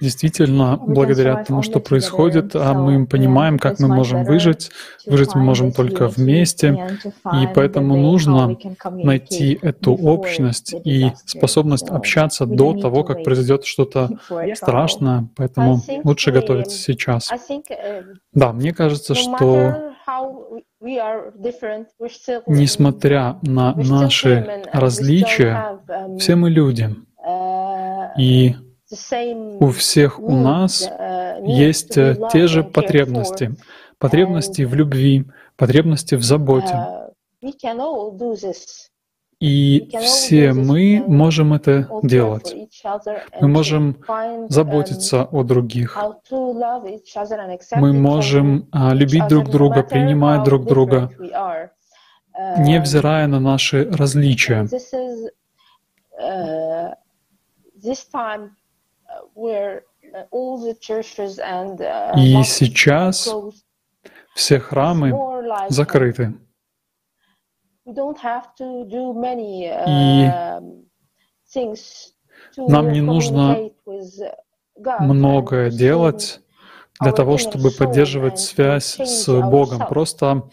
Действительно, 0.00 0.76
благодаря 0.76 1.42
тому, 1.42 1.62
что 1.62 1.80
происходит, 1.80 2.54
а 2.54 2.74
мы 2.74 3.06
понимаем, 3.06 3.58
как 3.58 3.80
мы 3.80 3.88
можем 3.88 4.24
выжить. 4.24 4.70
Выжить 5.06 5.34
мы 5.34 5.42
можем 5.42 5.72
только 5.72 6.08
вместе, 6.08 6.98
и 7.32 7.48
поэтому 7.54 7.96
нужно 7.96 8.56
найти 8.90 9.58
эту 9.62 9.94
общность 9.94 10.74
и 10.84 11.12
способность 11.24 11.88
общаться 11.88 12.44
до 12.44 12.74
того, 12.74 13.04
как 13.04 13.24
произойдет 13.24 13.64
что-то 13.64 14.10
страшное, 14.54 15.28
поэтому 15.36 15.80
лучше 16.04 16.30
готовиться 16.30 16.76
сейчас. 16.76 17.32
Да, 18.34 18.52
мне 18.52 18.74
кажется, 18.74 19.14
что 19.14 19.92
несмотря 22.46 23.38
на 23.42 23.74
наши 23.74 24.62
различия, 24.72 25.78
все 26.18 26.36
мы 26.36 26.50
люди. 26.50 26.94
И 28.18 28.54
у 28.90 29.70
всех 29.70 30.20
у 30.20 30.36
нас 30.36 30.88
есть 31.42 31.96
э, 31.96 32.16
те 32.32 32.46
же 32.46 32.62
потребности. 32.62 33.56
Потребности 33.98 34.62
в 34.62 34.74
любви, 34.74 35.24
потребности 35.56 36.14
в 36.14 36.22
заботе. 36.22 37.06
И 39.38 39.90
все 40.00 40.52
мы 40.52 41.04
можем 41.06 41.52
это 41.52 41.88
делать. 42.02 42.54
Мы 43.40 43.48
можем 43.48 44.02
заботиться 44.48 45.24
о 45.24 45.42
других. 45.42 45.98
Мы 47.76 47.92
можем 47.92 48.68
а, 48.72 48.94
любить 48.94 49.26
друг 49.28 49.50
друга, 49.50 49.82
принимать 49.82 50.44
друг 50.44 50.64
друга, 50.64 51.10
невзирая 52.58 53.26
на 53.26 53.40
наши 53.40 53.90
различия. 53.90 54.66
Uh, 59.34 59.80
И 62.16 62.42
сейчас 62.44 63.34
все 64.34 64.58
храмы 64.60 65.12
закрыты. 65.68 66.34
И 67.84 67.92
нам 72.56 72.92
не 72.92 73.00
нужно 73.00 73.70
многое 75.00 75.70
делать 75.70 76.40
для 77.00 77.12
того, 77.12 77.38
чтобы 77.38 77.70
поддерживать 77.70 78.38
связь 78.38 78.98
с 78.98 79.26
Богом, 79.28 79.86
просто 79.86 80.44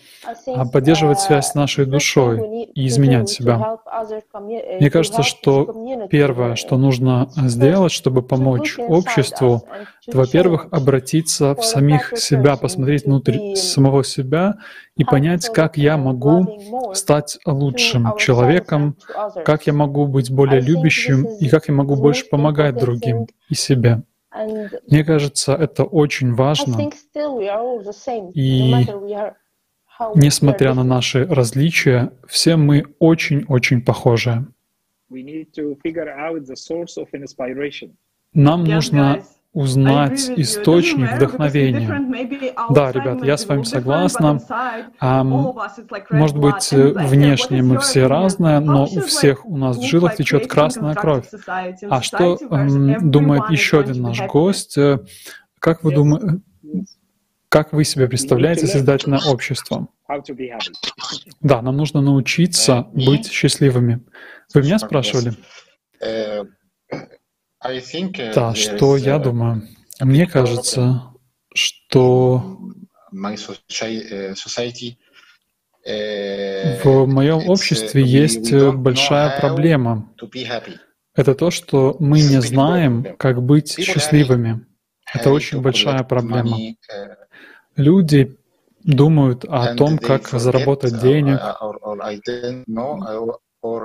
а, 0.47 0.65
поддерживать 0.65 1.19
связь 1.19 1.47
с 1.47 1.55
нашей 1.55 1.85
душой 1.85 2.65
и 2.73 2.87
изменять 2.87 3.29
себя. 3.29 3.77
Мне 4.79 4.89
кажется, 4.89 5.23
что 5.23 6.07
первое, 6.09 6.55
что 6.55 6.77
нужно 6.77 7.29
сделать, 7.37 7.91
чтобы 7.91 8.21
помочь 8.21 8.77
обществу, 8.77 9.63
это, 10.05 10.17
во-первых, 10.17 10.67
обратиться 10.71 11.55
в 11.55 11.63
самих 11.63 12.17
себя, 12.17 12.57
посмотреть 12.57 13.05
внутрь 13.05 13.55
самого 13.55 14.03
себя 14.03 14.55
и 14.97 15.03
понять, 15.03 15.47
как 15.49 15.77
я 15.77 15.97
могу 15.97 16.93
стать 16.93 17.39
лучшим 17.45 18.17
человеком, 18.17 18.97
как 19.45 19.65
я 19.67 19.73
могу 19.73 20.07
быть 20.07 20.29
более 20.31 20.59
любящим 20.61 21.25
и 21.39 21.47
как 21.47 21.67
я 21.67 21.73
могу 21.73 21.95
больше 21.95 22.25
помогать 22.29 22.75
другим 22.77 23.27
и 23.49 23.55
себе. 23.55 24.03
Мне 24.87 25.03
кажется, 25.03 25.53
это 25.53 25.83
очень 25.83 26.33
важно. 26.33 26.89
И 28.33 28.73
несмотря 30.15 30.73
на 30.73 30.83
наши 30.83 31.25
различия, 31.25 32.11
все 32.27 32.55
мы 32.55 32.83
очень-очень 32.99 33.83
похожи. 33.83 34.45
Нам 38.33 38.63
нужно 38.63 39.23
узнать 39.53 40.31
источник 40.35 41.13
вдохновения. 41.13 41.87
Да, 42.71 42.91
ребят, 42.91 43.23
я 43.23 43.37
с 43.37 43.45
вами 43.45 43.63
согласна. 43.63 44.39
Может 46.09 46.37
быть, 46.37 46.71
внешне 46.71 47.61
мы 47.61 47.79
все 47.79 48.07
разные, 48.07 48.59
но 48.59 48.85
у 48.85 49.01
всех 49.01 49.45
у 49.45 49.57
нас 49.57 49.77
в 49.77 49.83
жилах 49.83 50.15
течет 50.15 50.47
красная 50.47 50.95
кровь. 50.95 51.29
А 51.89 52.01
что 52.01 52.37
думает 53.01 53.49
еще 53.49 53.79
один 53.79 54.01
наш 54.01 54.21
гость? 54.27 54.77
Как 55.59 55.83
вы 55.83 55.93
думаете, 55.93 56.41
как 57.47 57.71
вы 57.71 57.83
себе 57.83 58.07
представляете 58.07 58.65
создательное 58.65 59.21
общество? 59.27 59.87
Да, 61.41 61.61
нам 61.61 61.77
нужно 61.77 62.01
научиться 62.01 62.87
быть 62.93 63.31
счастливыми. 63.31 64.01
Вы 64.53 64.63
меня 64.63 64.79
спрашивали? 64.79 65.33
Э, 67.63 68.33
да, 68.33 68.53
что 68.55 68.97
я 68.97 69.19
думаю? 69.19 69.63
Мне 69.99 70.27
кажется, 70.27 71.03
что 71.53 72.59
uh, 75.87 76.83
В 76.83 77.05
моем 77.05 77.39
uh, 77.39 77.45
обществе 77.45 78.03
есть 78.03 78.51
э, 78.51 78.71
большая 78.71 79.39
проблема. 79.39 80.09
Это 81.15 81.35
то, 81.35 81.51
что 81.51 81.95
мы 81.99 82.19
не 82.19 82.41
знаем, 82.41 83.15
как 83.17 83.41
быть 83.41 83.77
счастливыми. 83.79 84.65
Это 85.13 85.29
очень 85.31 85.61
большая 85.61 86.03
проблема. 86.03 86.57
uh, 86.57 87.15
Люди 87.77 88.37
думают 88.83 89.45
о 89.45 89.75
том, 89.75 89.97
как 89.97 90.27
заработать 90.27 90.93
uh, 90.93 91.01
денег, 91.01 91.39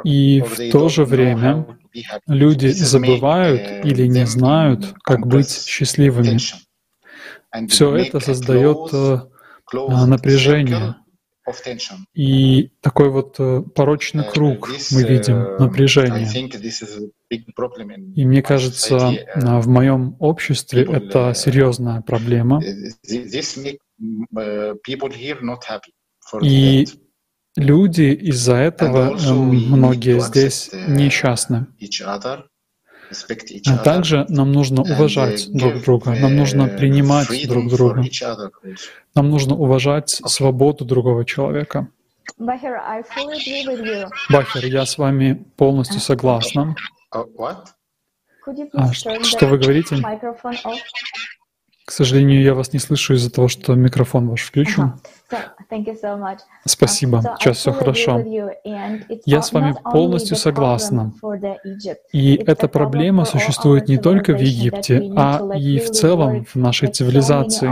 и 0.05 0.41
в 0.41 0.71
то 0.71 0.89
же 0.89 1.05
время 1.05 1.79
люди 2.27 2.69
забывают 2.69 3.63
uh, 3.63 3.83
или 3.83 4.07
не 4.07 4.27
знают, 4.27 4.95
как 5.03 5.27
быть 5.27 5.51
счастливыми. 5.51 6.39
Все 7.69 7.97
это 7.97 8.21
создает 8.21 8.93
э, 8.93 9.21
а, 9.73 10.07
напряжение. 10.07 10.97
И 12.15 12.73
такой 12.83 13.09
вот 13.09 13.37
э, 13.39 13.63
порочный 13.75 14.25
Uh, 14.25 14.31
круг 14.31 14.69
мы 14.93 15.03
видим, 15.03 15.37
uh, 15.37 15.59
напряжение. 15.59 16.29
И 18.15 18.27
мне 18.27 18.43
кажется. 18.43 18.97
Uh, 18.97 19.27
а, 19.35 19.61
в 19.61 19.69
моем 19.69 20.17
обществе 20.19 20.83
это 20.83 21.31
uh, 21.31 21.35
серьезная 21.35 22.03
проблема. 22.03 22.61
Uh, 22.61 22.89
И. 26.43 26.87
люди 27.59 28.15
из-за 28.15 28.57
этого, 28.57 29.17
эм, 29.19 29.49
многие 29.49 30.21
здесь 30.21 30.71
uh, 30.73 30.91
несчастны. 30.91 31.67
А 33.67 33.77
также 33.79 34.27
нам 34.29 34.53
нужно 34.53 34.81
uh, 34.81 34.93
уважать 34.93 35.51
друг 35.53 35.83
друга, 35.83 36.15
нам 36.15 36.37
нужно 36.37 36.63
uh, 36.63 36.77
принимать 36.77 37.49
друг 37.49 37.69
друга, 37.71 38.05
нам 39.15 39.31
нужно 39.31 39.55
уважать 39.55 40.11
свободу 40.11 40.85
другого 40.85 41.25
человека. 41.25 41.89
Бахер, 44.31 44.67
я 44.67 44.85
с 44.87 44.99
вами 44.99 45.45
полностью 45.57 46.01
согласна. 46.01 46.77
А, 47.11 47.25
turn 48.93 49.25
что 49.25 49.47
вы 49.47 49.59
говорите? 49.59 49.97
К 51.85 51.91
сожалению, 51.91 52.43
я 52.43 52.55
вас 52.55 52.73
не 52.73 52.79
слышу 52.79 53.15
из-за 53.15 53.31
того, 53.31 53.49
что 53.49 53.75
микрофон 53.75 54.29
ваш 54.29 54.43
включен. 54.43 54.83
Ага. 54.83 55.01
Спасибо, 56.65 57.23
сейчас 57.39 57.59
все 57.59 57.73
хорошо. 57.73 58.23
Я 59.27 59.43
с 59.43 59.53
вами 59.53 59.75
полностью 59.93 60.37
согласна. 60.37 61.13
И 62.13 62.37
эта 62.37 62.69
проблема 62.69 63.25
существует 63.25 63.89
не 63.89 63.99
только 63.99 64.33
в 64.33 64.41
Египте, 64.41 65.13
а 65.17 65.41
и 65.55 65.79
в 65.79 65.91
целом 65.91 66.45
в 66.45 66.57
нашей 66.57 66.89
цивилизации. 66.89 67.69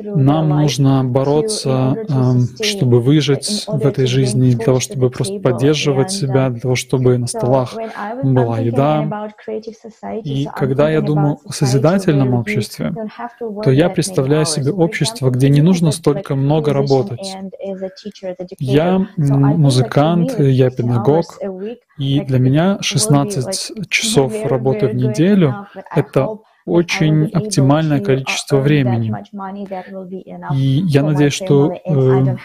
Нам 0.00 0.48
нужно 0.48 1.04
бороться, 1.04 1.96
эм, 2.08 2.48
чтобы 2.62 3.00
выжить 3.00 3.64
в 3.66 3.86
этой 3.86 4.06
жизни, 4.06 4.52
для 4.52 4.64
того, 4.64 4.80
чтобы 4.80 5.10
просто 5.10 5.40
поддерживать 5.40 6.10
себя, 6.10 6.46
uh, 6.46 6.50
для 6.50 6.60
того, 6.60 6.74
чтобы 6.74 7.18
на 7.18 7.26
столах 7.26 7.74
была 8.22 8.58
еда. 8.58 9.30
И 10.24 10.48
когда 10.54 10.90
я 10.90 11.00
думаю 11.00 11.38
о 11.44 11.52
созидательном 11.52 12.34
обществе, 12.34 12.94
то 13.62 13.70
я 13.70 13.88
представляю 13.90 14.46
себе 14.46 14.72
общество, 14.72 15.30
где 15.30 15.48
не 15.48 15.60
me 15.60 15.81
нужно 15.82 15.98
столько 15.98 16.34
много 16.34 16.72
работать. 16.72 17.36
Я 18.58 19.06
музыкант, 19.16 20.38
я 20.38 20.70
16 20.70 20.70
hours 20.70 20.76
педагог, 20.76 21.38
и 21.98 22.20
для 22.20 22.38
меня 22.38 22.74
will 22.74 22.78
be 22.78 22.82
16 22.82 23.46
like 23.46 23.88
часов 23.88 24.32
работы 24.46 24.86
в 24.88 24.94
неделю 24.94 25.66
это 25.94 26.38
очень 26.64 27.26
оптимальное 27.32 28.00
uh, 28.00 28.04
количество 28.04 28.58
времени. 28.58 29.12
И 30.54 30.82
я 30.86 31.02
надеюсь, 31.02 31.32
что 31.32 31.72
э, 31.72 32.36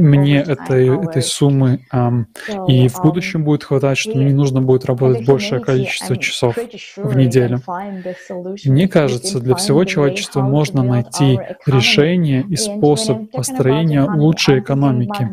мне 0.00 0.38
этой, 0.38 1.04
этой 1.04 1.22
суммы 1.22 1.80
и 2.68 2.88
в 2.88 2.98
um, 2.98 3.02
будущем 3.02 3.44
будет 3.44 3.64
хватать, 3.64 3.98
что 3.98 4.10
мне 4.10 4.26
не 4.26 4.32
нужно 4.32 4.60
будет 4.60 4.84
работать 4.84 5.26
большее 5.26 5.60
количество 5.60 6.16
часов 6.16 6.56
в 6.96 7.16
неделю. 7.16 7.60
мне 8.64 8.88
кажется, 8.88 9.40
для 9.40 9.54
всего 9.54 9.84
человечества 9.84 10.40
можно 10.40 10.82
найти 10.82 11.38
решение 11.66 12.44
и 12.48 12.56
способ 12.56 13.30
построения 13.30 14.02
лучшей 14.02 14.60
экономики. 14.60 15.30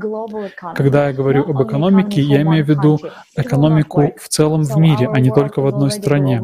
Когда 0.76 1.08
я 1.08 1.14
говорю 1.14 1.50
об 1.50 1.62
экономике, 1.64 2.22
я 2.22 2.42
имею 2.42 2.66
в 2.66 2.70
виду 2.70 3.00
экономику 3.36 4.14
в 4.18 4.28
целом 4.28 4.64
в 4.64 4.78
мире, 4.78 5.10
а 5.12 5.20
не 5.20 5.32
только 5.32 5.62
в 5.62 5.68
одной 5.68 5.92
стране. 5.92 6.42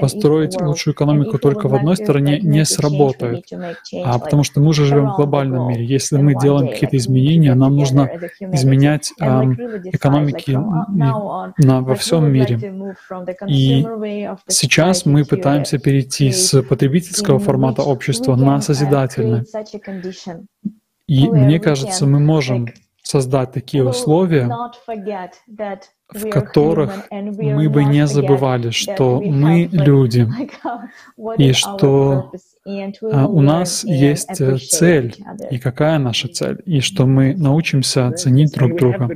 Построить 0.00 0.56
world. 0.56 0.79
And 0.86 0.92
экономику 0.92 1.38
только 1.38 1.68
в 1.68 1.74
одной 1.74 1.96
стране 1.96 2.38
like 2.38 2.42
не 2.42 2.64
сработает. 2.64 3.44
А 4.04 4.18
потому 4.18 4.44
что 4.44 4.60
мы 4.60 4.68
уже 4.68 4.84
живем 4.84 5.10
в 5.10 5.16
глобальном 5.16 5.68
мире. 5.68 5.84
Если 5.84 6.16
мы 6.16 6.34
делаем 6.34 6.68
какие-то 6.68 6.96
изменения, 6.96 7.54
нам 7.54 7.76
нужно 7.76 8.10
изменять 8.40 9.12
like 9.20 9.90
экономики 9.92 10.50
uh, 10.50 11.52
на, 11.58 11.80
во 11.80 11.94
всем 11.94 12.32
мире. 12.32 12.58
И 13.48 13.86
сейчас 14.48 15.06
мы 15.06 15.24
пытаемся 15.24 15.78
перейти 15.78 16.32
с 16.32 16.62
потребительского 16.62 17.38
формата 17.38 17.82
общества 17.82 18.36
на 18.36 18.56
uh, 18.56 19.44
condition 19.86 20.44
И 21.06 21.28
мне 21.28 21.58
кажется, 21.60 22.06
мы 22.06 22.20
можем 22.20 22.68
создать 23.02 23.52
такие 23.52 23.84
условия, 23.84 24.48
в 26.12 26.28
которых 26.30 27.08
мы 27.10 27.68
бы 27.68 27.84
не 27.84 28.06
забывали, 28.06 28.70
что 28.70 29.20
мы 29.20 29.68
люди, 29.70 30.26
uh, 31.18 31.36
и 31.38 31.52
что 31.52 32.32
а, 33.12 33.26
у 33.26 33.40
нас 33.40 33.84
есть 33.84 34.40
э, 34.40 34.58
цель, 34.58 35.14
и 35.50 35.58
какая 35.58 35.98
наша 35.98 36.28
цель, 36.28 36.60
и 36.66 36.80
что 36.80 37.06
мы 37.06 37.34
научимся 37.34 38.10
ценить 38.12 38.52
друг 38.52 38.76
друга. 38.76 39.08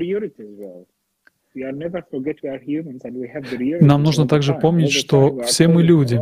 Нам 3.81 4.03
нужно 4.03 4.27
также 4.27 4.55
помнить, 4.55 4.93
что 4.93 5.41
все 5.43 5.69
мы 5.69 5.83
люди, 5.83 6.21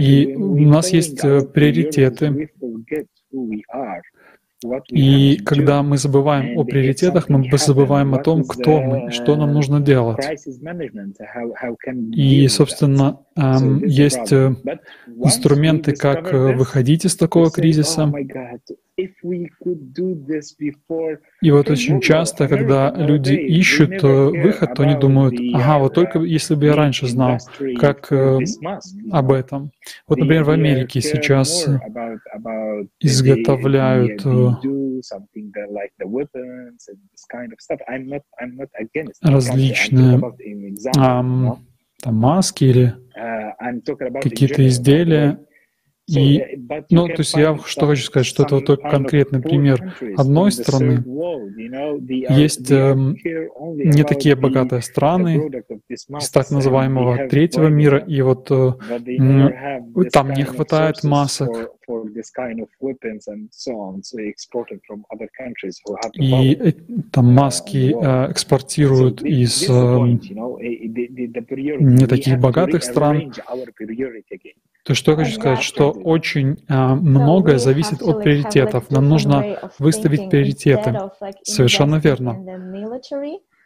и 0.00 0.34
у 0.34 0.68
нас 0.68 0.92
есть 0.92 1.24
э, 1.24 1.42
приоритеты, 1.42 2.50
И 4.88 5.36
когда 5.44 5.82
мы 5.82 5.98
забываем 5.98 6.58
о 6.58 6.64
приоритетах, 6.64 7.28
мы 7.28 7.46
забываем 7.58 8.14
о 8.14 8.18
том, 8.18 8.44
кто 8.44 8.80
мы 8.80 9.08
и 9.08 9.10
что 9.10 9.36
нам 9.36 9.52
нужно 9.52 9.80
делать. 9.80 10.18
И, 12.12 12.48
собственно, 12.48 13.20
эм, 13.36 13.84
есть 13.84 14.32
э, 14.32 14.54
инструменты, 15.06 15.94
как 15.94 16.32
э, 16.32 16.56
выходить 16.56 17.04
из 17.04 17.16
такого 17.16 17.48
oh 17.48 17.50
кризиса. 17.50 18.10
И 21.42 21.50
вот 21.50 21.70
очень 21.70 22.00
часто, 22.00 22.48
когда 22.48 22.90
люди 22.96 23.34
ищут 23.34 24.02
э, 24.02 24.06
выход, 24.06 24.74
то 24.74 24.84
они 24.84 24.94
думают, 24.94 25.34
ага, 25.52 25.78
вот 25.78 25.92
uh, 25.92 25.94
только 25.94 26.20
если 26.20 26.54
бы 26.54 26.64
я 26.64 26.74
раньше 26.74 27.06
знал, 27.06 27.38
как 27.78 28.10
э, 28.10 28.38
об 29.12 29.32
этом. 29.32 29.70
Вот, 30.08 30.18
например, 30.18 30.44
в 30.44 30.50
Америке 30.50 31.02
сейчас 31.02 31.68
э, 31.68 31.78
изготовляют 33.00 34.24
э, 34.24 34.50
различные 39.22 40.20
там 40.94 41.66
маски 42.04 42.64
или 42.64 42.94
Uh, 43.16 44.20
какие-то 44.22 44.68
изделия. 44.68 45.38
И, 46.08 46.38
uh, 46.38 46.84
ну, 46.90 47.08
то 47.08 47.18
есть 47.18 47.34
я 47.34 47.58
что 47.64 47.86
хочу 47.88 48.02
сказать, 48.04 48.26
что 48.26 48.44
это 48.44 48.56
вот 48.56 48.66
только 48.66 48.88
конкретный 48.88 49.40
пример 49.40 49.94
одной 50.16 50.52
страны. 50.52 51.02
Есть 52.28 52.70
эм, 52.70 53.16
only 53.58 53.84
не 53.84 54.04
такие 54.04 54.36
богатые 54.36 54.82
страны 54.82 55.50
из 55.88 56.30
так 56.30 56.50
называемого 56.50 57.26
третьего 57.28 57.66
мира, 57.66 57.98
и 57.98 58.22
вот 58.22 58.48
э, 58.50 58.72
там 60.12 60.32
не 60.32 60.44
хватает 60.44 61.02
масок, 61.02 61.72
и 66.14 66.54
э, 66.54 66.72
там 67.12 67.26
uh, 67.26 67.32
маски 67.32 67.94
э, 67.94 68.30
экспортируют 68.30 69.22
из 69.22 69.68
эм, 69.68 70.20
eh, 70.60 70.80
priority. 71.48 71.82
не 71.82 72.06
таких 72.06 72.38
богатых 72.38 72.82
стран. 72.82 73.32
То 74.86 74.92
есть 74.92 75.02
что 75.02 75.12
я 75.12 75.16
хочу 75.16 75.32
сказать, 75.32 75.62
что 75.62 75.90
очень 75.90 76.58
а, 76.68 76.94
многое 76.94 77.58
зависит 77.58 78.02
от 78.02 78.22
приоритетов. 78.22 78.88
Нам 78.88 79.08
нужно 79.08 79.58
выставить 79.80 80.30
приоритеты. 80.30 80.96
Совершенно 81.42 81.96
верно. 81.96 82.38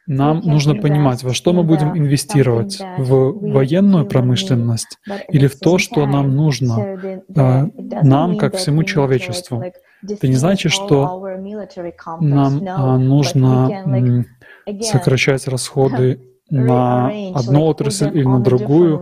Нам 0.07 0.41
нужно 0.41 0.75
понимать, 0.77 1.23
во 1.23 1.35
что 1.35 1.53
мы 1.53 1.63
будем 1.63 1.97
инвестировать, 1.97 2.81
в 2.97 3.53
военную 3.53 4.07
промышленность 4.07 4.99
или 5.29 5.47
в 5.47 5.59
то, 5.59 5.77
что 5.77 6.07
нам 6.07 6.35
нужно 6.35 6.99
а, 7.37 7.67
нам, 8.03 8.39
как 8.39 8.57
всему 8.57 8.83
человечеству. 8.85 9.63
Это 10.03 10.27
не 10.27 10.37
значит, 10.37 10.73
что 10.73 11.23
нам 12.19 12.63
а, 12.67 12.97
нужно 12.97 14.27
сокращать 14.81 15.47
расходы 15.47 16.19
на 16.51 17.13
одну 17.35 17.67
отрасль 17.67 18.09
или 18.09 18.25
на 18.25 18.41
другую. 18.41 19.01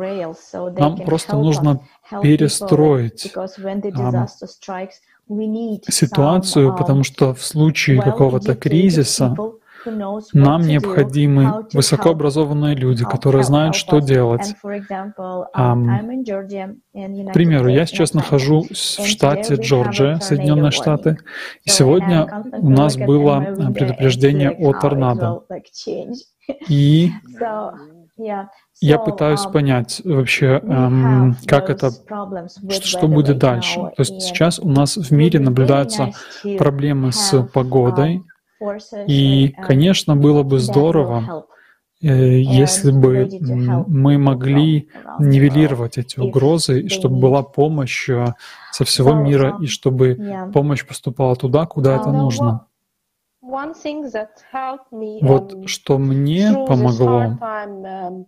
Нам 0.76 0.96
просто 0.98 1.36
нужно 1.36 1.80
перестроить 2.22 3.32
ситуацию, 5.88 6.76
потому 6.76 7.04
что 7.04 7.34
в 7.34 7.42
случае 7.42 8.00
какого-то 8.00 8.54
кризиса 8.54 9.36
нам 10.32 10.62
необходимы 10.62 11.66
высокообразованные 11.72 12.74
люди, 12.74 13.04
которые 13.04 13.44
знают, 13.44 13.74
что 13.74 14.00
делать. 14.00 14.54
Um, 15.56 15.84
к 16.94 17.32
примеру, 17.32 17.68
я 17.68 17.86
сейчас 17.86 18.12
нахожусь 18.12 18.98
в 18.98 19.06
штате 19.06 19.54
Джорджия, 19.54 20.18
Соединенные 20.18 20.72
Штаты, 20.72 21.18
и 21.64 21.70
сегодня 21.70 22.44
у 22.52 22.70
нас 22.70 22.96
было 22.96 23.40
предупреждение 23.74 24.50
о 24.50 24.72
торнадо. 24.72 25.42
И 26.68 27.10
я 28.80 28.98
пытаюсь 28.98 29.42
понять 29.42 30.00
вообще, 30.04 30.60
эм, 30.62 31.36
как 31.46 31.70
это, 31.70 31.90
что, 31.90 32.86
что 32.86 33.08
будет 33.08 33.38
дальше. 33.38 33.80
То 33.96 34.02
есть 34.02 34.22
сейчас 34.22 34.58
у 34.58 34.68
нас 34.68 34.96
в 34.96 35.10
мире 35.10 35.40
наблюдаются 35.40 36.12
проблемы 36.58 37.12
с 37.12 37.42
погодой, 37.52 38.22
и, 39.06 39.54
конечно, 39.62 40.16
было 40.16 40.42
бы 40.42 40.58
здорово, 40.58 41.44
э, 42.02 42.40
если 42.40 42.90
бы 42.90 43.28
мы 43.86 44.18
могли 44.18 44.88
нивелировать 45.18 45.98
эти 45.98 46.18
угрозы, 46.20 46.88
чтобы 46.88 47.20
была 47.20 47.42
помощь 47.42 48.08
э, 48.08 48.34
со 48.72 48.84
всего 48.84 49.12
мира, 49.12 49.56
и 49.60 49.66
чтобы 49.66 50.18
помощь 50.52 50.84
поступала 50.84 51.36
туда, 51.36 51.66
куда 51.66 51.96
это 51.96 52.10
нужно. 52.12 52.67
Вот 55.22 55.68
что 55.68 55.98
мне 55.98 56.52
помогло 56.66 57.22
um, 57.40 58.26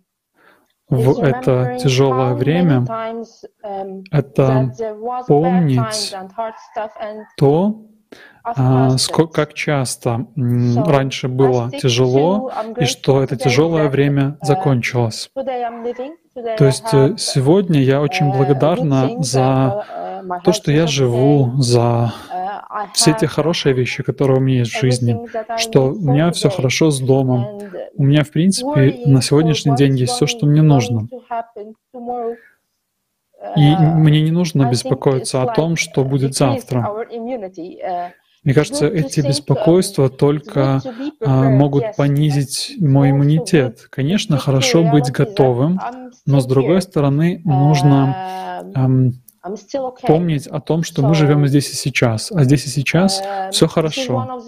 в 0.89 1.19
это 1.23 1.77
тяжелое 1.79 2.33
время, 2.33 2.85
um, 3.63 4.03
это 4.11 4.73
помнить 5.27 6.15
то, 7.37 7.85
а, 8.43 8.97
сколько, 8.97 9.33
как 9.33 9.53
часто 9.53 10.25
раньше 10.35 11.27
было 11.27 11.69
тяжело, 11.71 12.51
и 12.77 12.85
что 12.85 13.21
это 13.21 13.35
тяжелое 13.35 13.87
время 13.87 14.37
uh, 14.41 14.45
закончилось. 14.45 15.29
То 15.33 16.65
есть 16.65 16.93
э, 16.93 17.15
сегодня 17.17 17.81
я 17.81 18.01
очень 18.01 18.29
uh, 18.29 18.35
благодарна 18.35 19.21
за 19.21 19.85
то, 20.43 20.53
что 20.53 20.71
я 20.71 20.87
живу, 20.87 21.53
за 21.61 22.13
все 22.93 23.13
те 23.13 23.27
хорошие 23.27 23.73
вещи, 23.73 24.01
которые 24.01 24.37
у 24.37 24.41
меня 24.41 24.59
есть 24.59 24.73
в 24.73 24.79
жизни, 24.79 25.17
что 25.57 25.91
у 25.91 25.99
меня 25.99 26.31
все 26.31 26.49
хорошо 26.49 26.89
с 26.89 26.99
домом. 26.99 27.59
У 27.95 28.03
меня, 28.03 28.23
в 28.23 28.31
принципе, 28.31 29.01
на 29.05 29.21
сегодняшний 29.21 29.75
день 29.75 29.97
есть 29.97 30.13
все, 30.13 30.25
что 30.25 30.45
мне 30.45 30.61
нужно. 30.61 31.07
И 33.55 33.75
мне 33.75 34.21
не 34.21 34.31
нужно 34.31 34.69
беспокоиться 34.69 35.41
о 35.41 35.47
том, 35.47 35.75
что 35.75 36.03
будет 36.03 36.35
завтра. 36.35 36.87
Мне 38.43 38.55
кажется, 38.55 38.87
эти 38.87 39.21
беспокойства 39.21 40.09
только 40.09 40.81
а, 41.23 41.49
могут 41.49 41.95
понизить 41.95 42.75
мой 42.79 43.11
иммунитет. 43.11 43.87
Конечно, 43.91 44.37
хорошо 44.37 44.83
быть 44.83 45.11
готовым, 45.11 45.79
но 46.25 46.39
с 46.39 46.45
другой 46.45 46.81
стороны, 46.81 47.41
нужно 47.45 48.63
эм, 48.75 49.20
помнить 50.01 50.47
о 50.47 50.59
том, 50.59 50.83
что 50.83 51.01
мы 51.01 51.15
живем 51.15 51.47
здесь 51.47 51.71
и 51.71 51.75
сейчас, 51.75 52.31
а 52.31 52.43
здесь 52.43 52.65
и 52.65 52.69
сейчас 52.69 53.21
uh, 53.21 53.51
все 53.51 53.67
хорошо. 53.67 54.41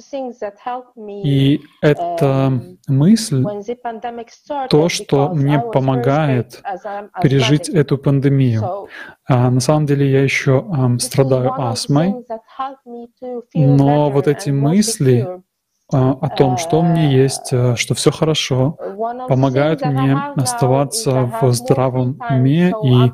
И 1.23 1.61
эта 1.81 2.25
um, 2.25 2.77
мысль, 2.87 3.43
то, 4.69 4.89
что 4.89 5.29
мне 5.29 5.59
помогает 5.59 6.61
пережить 7.21 7.69
эту 7.69 7.97
пандемию. 7.97 8.87
А, 9.25 9.49
на 9.49 9.61
самом 9.61 9.85
деле 9.85 10.11
я 10.11 10.21
еще 10.21 10.65
um, 10.67 10.99
страдаю 10.99 11.53
астмой, 11.53 12.13
но 13.53 14.09
вот 14.09 14.27
эти 14.27 14.49
мысли 14.49 15.27
о 15.93 16.29
том, 16.29 16.57
что 16.57 16.79
у 16.79 16.83
меня 16.83 17.07
есть, 17.07 17.51
э, 17.51 17.75
что 17.75 17.93
все 17.93 18.11
хорошо, 18.11 18.77
помогают 19.27 19.85
мне 19.85 20.17
оставаться 20.35 21.31
в 21.41 21.53
здравом 21.53 22.19
уме 22.29 22.73
и 22.83 23.11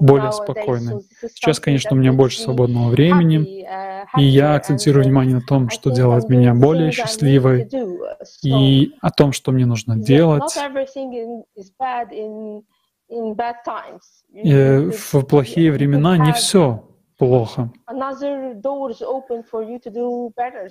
более 0.00 0.32
спокойным. 0.32 1.00
Сейчас, 1.34 1.60
конечно, 1.60 1.90
у 1.92 1.98
меня 1.98 2.12
больше 2.12 2.40
свободного 2.40 2.88
времени, 2.88 3.66
и 4.16 4.22
я 4.22 4.54
акцентирую 4.54 5.04
внимание 5.04 5.36
на 5.36 5.42
том, 5.42 5.70
что 5.70 5.90
делает 5.90 6.28
меня 6.28 6.54
более 6.54 6.90
счастливой, 6.90 7.68
и 8.42 8.92
о 9.00 9.10
том, 9.10 9.32
что 9.32 9.52
мне 9.52 9.66
нужно 9.66 9.96
делать. 9.96 10.56
И 14.32 14.52
э, 14.52 14.90
в 14.90 15.22
плохие 15.22 15.72
времена 15.72 16.16
не 16.16 16.32
все 16.32 16.89
плохо. 17.20 17.70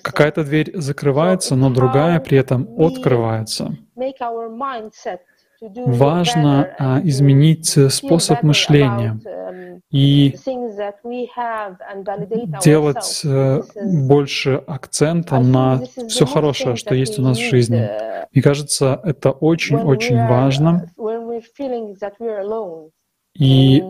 Какая-то 0.04 0.44
дверь 0.44 0.72
закрывается, 0.76 1.56
но 1.56 1.70
другая 1.70 2.20
при 2.20 2.38
этом 2.38 2.68
открывается. 2.78 3.78
Важно 5.62 6.70
а, 6.80 7.02
изменить 7.04 7.78
способ 7.92 8.44
мышления 8.44 9.20
um, 9.26 9.82
и 9.92 10.34
делать 12.64 13.22
э, 13.26 13.62
больше 14.08 14.64
акцента 14.68 15.40
на 15.40 15.82
все 16.08 16.26
хорошее, 16.26 16.78
что 16.78 16.96
есть 16.96 17.20
у 17.20 17.22
нас 17.22 17.38
в 17.38 17.50
жизни. 17.50 17.82
Uh, 17.82 18.26
Мне 18.32 18.42
кажется, 18.42 19.02
это 19.04 19.32
очень-очень 19.32 20.28
важно. 20.28 20.90
И 23.38 23.84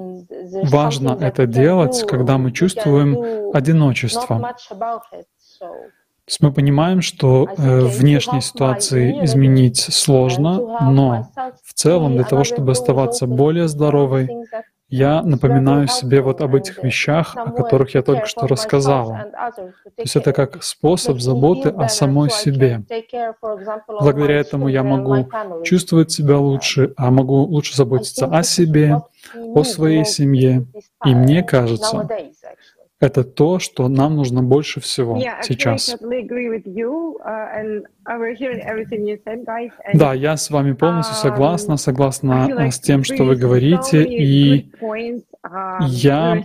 важно 0.64 1.18
это 1.20 1.46
делать, 1.46 2.06
когда 2.08 2.38
мы 2.38 2.52
чувствуем 2.52 3.52
одиночество. 3.54 4.54
То 5.60 6.32
есть 6.32 6.42
мы 6.42 6.54
понимаем, 6.54 7.02
что 7.02 7.48
э, 7.50 7.80
внешней 7.86 8.42
ситуации 8.42 9.26
изменить 9.26 9.80
сложно, 9.80 10.80
но 10.92 11.28
в 11.64 11.74
целом 11.74 12.16
для 12.16 12.24
того, 12.24 12.44
чтобы 12.44 12.74
оставаться 12.74 13.26
более 13.26 13.68
здоровой, 13.68 14.30
я 14.90 15.22
напоминаю 15.22 15.88
себе 15.88 16.22
вот 16.22 16.42
об 16.42 16.56
этих 16.56 16.84
вещах, 16.84 17.36
о 17.36 17.52
которых 17.52 17.94
я 17.94 18.02
только 18.02 18.26
что 18.26 18.48
рассказала. 18.48 19.26
То 19.56 20.02
есть 20.02 20.16
это 20.16 20.34
как 20.34 20.64
способ 20.64 21.20
заботы 21.20 21.70
о 21.70 21.88
самой 21.88 22.30
себе. 22.30 22.84
Благодаря 23.88 24.40
этому 24.40 24.68
я 24.68 24.84
могу 24.84 25.30
чувствовать 25.64 26.12
себя 26.12 26.38
лучше, 26.38 26.94
а 26.98 27.12
могу 27.12 27.44
лучше 27.44 27.76
заботиться 27.76 28.26
о 28.26 28.44
себе, 28.44 29.02
о 29.36 29.64
своей 29.64 30.06
семье. 30.06 30.66
И 31.06 31.14
мне 31.14 31.44
кажется, 31.44 32.08
это 33.00 33.24
то, 33.24 33.60
что 33.60 33.88
нам 33.88 34.16
нужно 34.16 34.43
больше 34.43 34.82
всего 34.82 35.20
сейчас. 35.41 35.95
Да, 39.93 40.14
я 40.14 40.36
с 40.36 40.50
вами 40.50 40.74
полностью 40.74 41.16
um, 41.16 41.20
согласна, 41.20 41.78
согласна 41.78 42.70
с 42.72 42.80
тем, 42.80 43.04
что 43.04 43.24
вы 43.24 43.36
говорите, 43.36 44.04
и 44.04 44.72
um, 44.82 45.22
я 45.88 46.43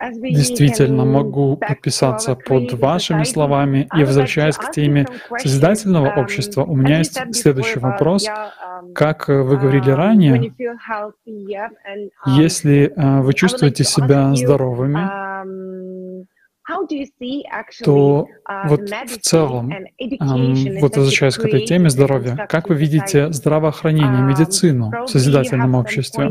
Действительно, 0.00 1.04
могу 1.04 1.56
подписаться 1.56 2.36
под 2.36 2.72
вашими 2.74 3.24
словами. 3.24 3.88
И 3.96 4.04
возвращаясь 4.04 4.56
к 4.56 4.70
теме 4.70 5.06
созидательного 5.38 6.14
um, 6.14 6.20
общества, 6.22 6.62
у 6.62 6.76
меня 6.76 6.98
есть 6.98 7.18
следующий 7.32 7.80
вопрос. 7.80 8.28
Um, 8.28 8.92
как 8.94 9.26
вы 9.26 9.56
говорили 9.56 9.92
um, 9.92 9.96
ранее, 9.96 10.52
если 12.26 12.92
э, 12.94 13.20
вы 13.22 13.34
чувствуете 13.34 13.82
себя 13.82 14.32
здоровыми, 14.36 15.00
то 17.84 18.28
uh, 18.48 18.68
вот 18.68 18.88
в 18.88 19.18
целом, 19.20 19.72
вот 20.80 20.96
возвращаясь 20.96 21.36
к 21.36 21.44
этой 21.44 21.64
теме 21.66 21.90
здоровья, 21.90 22.46
как 22.48 22.68
вы 22.68 22.76
видите 22.76 23.32
здравоохранение, 23.32 24.22
um, 24.22 24.28
медицину 24.28 24.92
в 25.06 25.08
созидательном 25.08 25.74
обществе? 25.74 26.30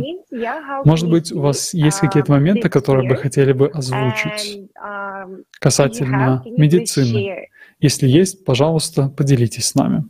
Может 0.86 1.10
быть, 1.10 1.32
у 1.32 1.42
вас 1.42 1.74
есть 1.74 2.00
какие-то 2.00 2.32
um, 2.32 2.36
моменты, 2.36 2.70
которые 2.70 3.10
бы 3.10 3.16
хотели 3.16 3.54
бы 3.54 3.68
озвучить 3.68 4.70
um, 4.82 5.44
касательно 5.60 6.44
медицины? 6.46 7.50
Если 7.80 8.08
есть, 8.08 8.46
пожалуйста, 8.46 9.10
поделитесь 9.10 9.68
с 9.68 9.76
нами. 9.76 10.06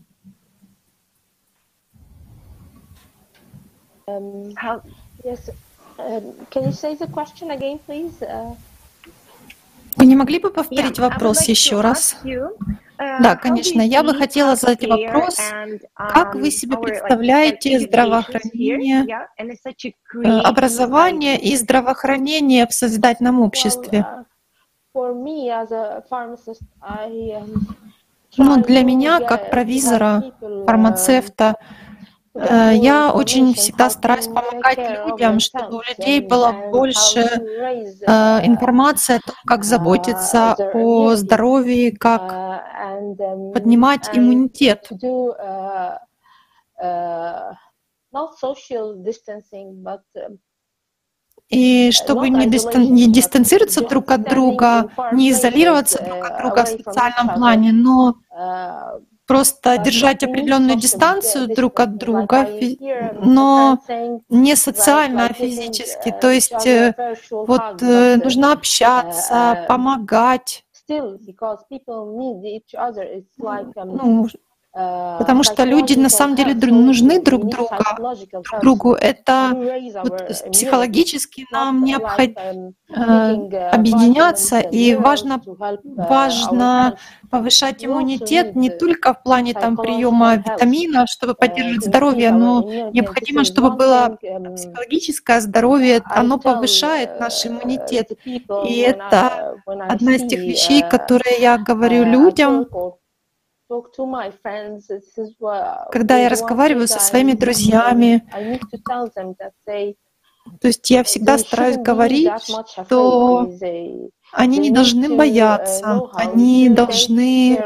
Um, 4.07 4.53
how, 4.55 4.82
yes, 5.25 5.49
uh, 5.99 6.21
can 6.49 6.63
you 6.63 6.71
say 6.71 6.95
the 6.95 7.07
question 7.07 7.51
again, 7.51 7.80
please? 7.86 8.21
Uh... 8.21 8.55
Вы 9.97 10.05
не 10.05 10.15
могли 10.15 10.39
бы 10.39 10.49
повторить 10.49 10.99
вопрос 10.99 11.47
еще 11.47 11.81
раз? 11.81 12.17
Uh, 12.99 13.21
да, 13.21 13.35
конечно. 13.35 13.81
Я 13.81 14.01
бы 14.01 14.15
хотела 14.15 14.55
задать 14.55 14.87
вопрос, 14.87 15.37
как 15.95 16.33
вы 16.33 16.49
себе 16.49 16.77
представляете 16.77 17.79
здравоохранение, 17.79 19.05
э, 19.37 20.39
образование 20.39 21.39
и 21.39 21.55
здравоохранение 21.55 22.65
в 22.65 22.73
созидательном 22.73 23.39
обществе? 23.41 24.03
Ну, 24.95 25.15
для 28.63 28.83
меня, 28.83 29.19
как 29.19 29.51
провизора, 29.51 30.33
фармацевта, 30.65 31.49
Э, 31.49 31.53
я 32.39 33.11
очень 33.13 33.53
всегда 33.53 33.89
стараюсь 33.89 34.27
помогать 34.27 35.05
людям, 35.05 35.39
чтобы 35.39 35.77
у 35.77 35.81
людей 35.81 36.21
было 36.21 36.51
больше 36.71 37.19
э, 37.19 38.45
информации 38.45 39.15
о 39.15 39.19
том, 39.19 39.35
как 39.45 39.63
заботиться 39.63 40.55
о 40.73 41.15
здоровье, 41.15 41.91
как 41.97 42.21
поднимать 43.53 44.09
иммунитет. 44.13 44.89
И 51.49 51.91
чтобы 51.91 52.29
не, 52.29 52.45
дистан- 52.47 52.89
не 52.89 53.09
дистанцироваться 53.11 53.88
друг 53.88 54.11
от 54.11 54.23
друга, 54.23 54.89
не 55.13 55.31
изолироваться 55.31 56.03
друг 56.03 56.25
от 56.25 56.38
друга 56.39 56.65
в 56.65 56.67
социальном 56.67 57.35
плане, 57.35 57.71
но 57.71 58.15
просто 59.28 59.78
держать 59.78 60.23
определенную 60.23 60.78
дистанцию 60.78 61.53
друг 61.53 61.80
от 61.80 61.97
друга, 61.97 62.47
но 63.21 63.80
не 64.30 64.55
социально, 64.55 65.25
а 65.28 65.34
физически. 65.34 66.15
То 66.19 66.32
есть 66.32 66.65
э, 66.65 66.95
вот 67.30 67.82
э, 67.82 68.15
нужно 68.23 68.53
общаться, 68.53 69.65
помогать. 69.67 70.63
Ну, 73.75 74.28
Потому 74.78 75.41
что 75.41 75.63
люди 75.63 75.93
на 75.93 76.09
самом 76.09 76.36
деле 76.36 76.53
нужны 76.53 77.19
друг 77.19 77.45
друга, 77.49 77.97
друг 78.32 78.61
другу. 78.61 78.93
Это 78.93 79.51
вот, 80.03 80.51
психологически 80.51 81.45
нам 81.51 81.84
необходимо 81.84 82.73
э, 82.89 83.69
объединяться, 83.71 84.59
и 84.59 84.93
важно, 84.95 85.41
важно 85.84 86.97
повышать 87.32 87.84
иммунитет 87.84 88.55
не 88.55 88.69
только 88.69 89.15
в 89.15 89.23
плане 89.23 89.55
там, 89.55 89.78
приема 89.78 90.36
витаминов, 90.36 91.09
чтобы 91.09 91.34
поддерживать 91.34 91.86
здоровье, 91.86 92.32
но 92.32 92.61
необходимо, 92.93 93.45
чтобы 93.45 93.71
было 93.71 94.17
психологическое 94.55 95.41
здоровье, 95.41 96.03
оно 96.05 96.38
повышает 96.38 97.19
наш 97.19 97.47
иммунитет. 97.47 98.11
И 98.25 98.78
это 98.80 99.55
одна 99.65 100.15
из 100.15 100.28
тех 100.28 100.39
вещей, 100.39 100.84
которые 100.84 101.39
я 101.39 101.57
говорю 101.57 102.03
людям, 102.03 102.67
когда 105.91 106.18
я 106.18 106.30
разговариваю 106.30 106.88
со 106.88 106.99
своими 106.99 107.34
друзьями, 107.34 108.24
то 110.61 110.68
есть 110.68 110.89
я 110.89 111.03
всегда 111.03 111.38
стараюсь 111.38 111.78
говорить, 111.78 112.32
что 112.86 113.51
они 114.32 114.57
не 114.59 114.72
должны 114.72 115.15
бояться, 115.15 116.01
они 116.13 116.70
должны 116.70 117.61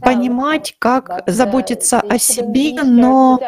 понимать, 0.00 0.74
как 0.78 1.24
заботиться 1.26 2.00
о 2.00 2.18
себе, 2.18 2.82
но 2.82 3.38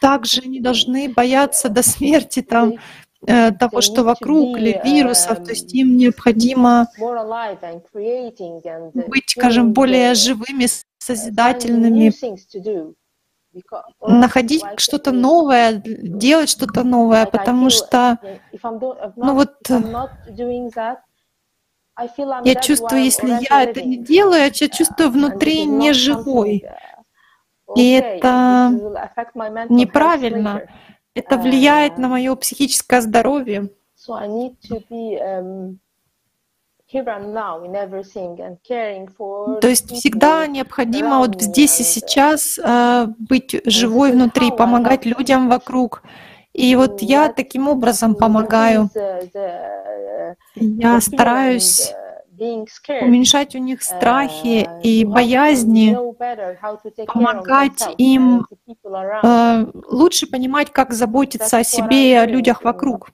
также 0.00 0.42
не 0.48 0.60
должны 0.60 1.08
бояться 1.08 1.68
до 1.68 1.82
смерти 1.82 2.42
там, 2.42 2.74
э, 3.26 3.52
того, 3.52 3.80
что 3.80 4.02
вокруг, 4.02 4.58
или 4.58 4.80
вирусов, 4.84 5.44
то 5.44 5.50
есть 5.50 5.72
им 5.74 5.96
необходимо 5.96 6.88
быть, 8.94 9.30
скажем, 9.30 9.72
более 9.72 10.14
живыми, 10.14 10.66
созидательными, 11.06 12.12
находить 14.00 14.64
что-то 14.76 15.12
новое, 15.12 15.82
делать 15.84 16.48
что-то 16.48 16.82
новое, 16.82 17.26
потому 17.26 17.70
что, 17.70 18.18
ну 19.16 19.34
вот, 19.34 19.54
я 22.44 22.54
чувствую, 22.56 23.04
если 23.04 23.28
я 23.48 23.62
это 23.62 23.82
не 23.82 23.96
делаю, 23.96 24.42
я 24.42 24.50
чувствую 24.50 25.10
внутри 25.10 25.64
не 25.64 25.92
живой. 25.92 26.64
И 27.76 27.92
это 27.92 28.70
неправильно. 29.68 30.68
Это 31.14 31.38
влияет 31.38 31.96
на 31.96 32.08
мое 32.08 32.34
психическое 32.36 33.00
здоровье. 33.00 33.70
То 39.60 39.68
есть 39.68 39.90
всегда 39.90 40.46
необходимо 40.46 41.18
вот 41.18 41.40
здесь 41.40 41.80
и 41.80 41.84
сейчас 41.84 42.58
э, 42.62 43.06
быть 43.18 43.60
живой 43.64 44.12
внутри, 44.12 44.52
помогать 44.52 45.04
людям 45.04 45.48
вокруг. 45.48 46.02
И 46.52 46.76
вот 46.76 47.02
я 47.02 47.28
таким 47.28 47.68
образом 47.68 48.14
помогаю. 48.14 48.88
Я 50.54 51.00
стараюсь 51.00 51.92
уменьшать 52.38 53.54
у 53.54 53.58
них 53.58 53.82
страхи 53.82 54.68
и 54.82 55.04
боязни, 55.04 55.96
помогать 57.06 57.88
им 57.98 58.46
э, 59.22 59.66
лучше 59.90 60.26
понимать, 60.26 60.70
как 60.70 60.92
заботиться 60.92 61.58
о 61.58 61.64
себе 61.64 62.10
и 62.10 62.14
о 62.14 62.26
людях 62.26 62.62
вокруг. 62.62 63.10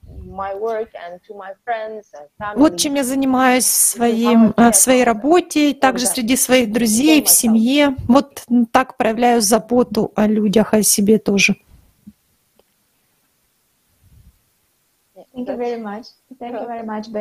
Вот 2.55 2.77
чем 2.77 2.95
я 2.95 3.03
занимаюсь 3.03 3.65
в, 3.65 3.67
своим, 3.67 4.53
в 4.57 4.73
своей 4.73 5.03
работе, 5.03 5.73
также 5.73 6.05
среди 6.05 6.35
своих 6.35 6.71
друзей, 6.71 7.23
в 7.23 7.29
семье. 7.29 7.95
Вот 8.07 8.43
так 8.71 8.97
проявляю 8.97 9.41
заботу 9.41 10.11
о 10.15 10.27
людях, 10.27 10.73
о 10.73 10.83
себе 10.83 11.19
тоже. 11.19 11.55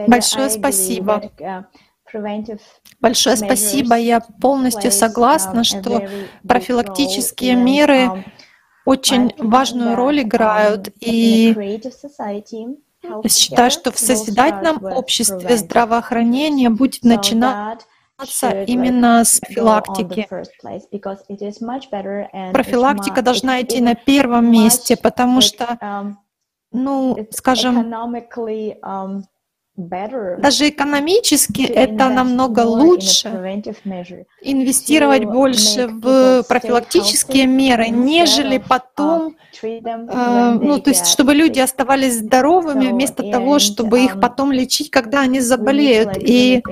Большое 0.06 0.50
спасибо. 0.50 1.22
Uh, 1.38 1.64
Большое 3.00 3.36
спасибо. 3.36 3.96
Я 3.96 4.20
полностью 4.20 4.92
согласна, 4.92 5.60
um, 5.60 5.64
что 5.64 6.08
профилактические 6.46 7.56
меры 7.56 8.04
um, 8.04 8.24
очень 8.84 9.32
важную 9.38 9.96
роль 9.96 10.20
играют 10.22 10.90
и 11.00 11.54
Считаю, 13.28 13.70
что 13.70 13.90
в 13.90 13.98
созидательном 13.98 14.84
обществе 14.84 15.56
здравоохранение 15.56 16.70
будет 16.70 17.02
начинаться 17.02 17.86
именно 18.66 19.24
с 19.24 19.40
профилактики. 19.40 20.28
Профилактика 22.52 23.22
должна 23.22 23.60
идти 23.62 23.80
на 23.80 23.94
первом 23.94 24.50
месте, 24.50 24.96
потому 24.96 25.40
что, 25.40 26.16
ну, 26.70 27.26
скажем, 27.30 27.92
даже 29.74 30.68
экономически 30.68 31.62
это 31.62 32.08
намного 32.10 32.60
лучше. 32.60 33.28
инвестировать 34.42 35.24
больше 35.24 35.88
в 35.88 36.42
профилактические 36.42 37.46
меры, 37.46 37.88
нежели 37.88 38.58
потом, 38.58 39.36
э, 39.62 40.58
ну, 40.60 40.78
то 40.78 40.90
есть, 40.90 41.06
чтобы 41.06 41.32
люди 41.34 41.58
оставались 41.58 42.18
здоровыми 42.18 42.88
вместо 42.88 43.22
того, 43.30 43.58
чтобы 43.58 44.04
их 44.04 44.20
потом 44.20 44.52
лечить, 44.52 44.90
когда 44.90 45.20
они 45.20 45.40
заболеют. 45.40 46.18
И 46.18 46.62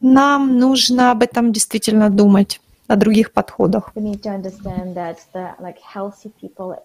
нам 0.00 0.58
нужно 0.58 1.12
об 1.12 1.22
этом 1.22 1.52
действительно 1.52 2.10
думать 2.10 2.60
о 2.88 2.96
других 2.96 3.32
подходах. 3.32 3.92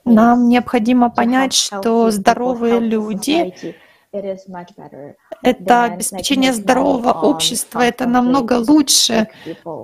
Нам 0.06 0.50
необходимо 0.50 1.10
понять, 1.10 1.54
что 1.54 2.12
здоровые 2.12 2.80
люди 2.80 3.76
это 5.44 5.84
обеспечение 5.84 6.54
здорового 6.54 7.12
общества, 7.12 7.82
это 7.82 8.06
намного 8.06 8.54
лучше. 8.54 9.28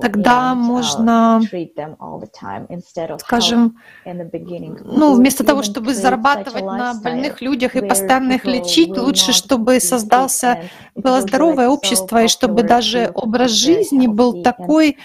Тогда 0.01 0.55
можно, 0.55 1.41
скажем, 3.19 3.77
ну, 4.05 5.13
вместо 5.15 5.43
того, 5.43 5.63
чтобы 5.63 5.93
зарабатывать 5.93 6.63
на 6.63 6.93
больных 6.95 7.41
людях 7.41 7.75
и 7.75 7.81
постоянно 7.81 8.33
их 8.33 8.45
лечить, 8.45 8.97
лучше, 8.97 9.33
чтобы 9.33 9.79
создался, 9.79 10.63
было 10.95 11.21
здоровое 11.21 11.69
общество, 11.69 12.23
и 12.23 12.27
чтобы 12.27 12.63
даже 12.63 13.11
образ 13.13 13.51
жизни 13.51 14.07
был 14.07 14.43
такой, 14.43 14.97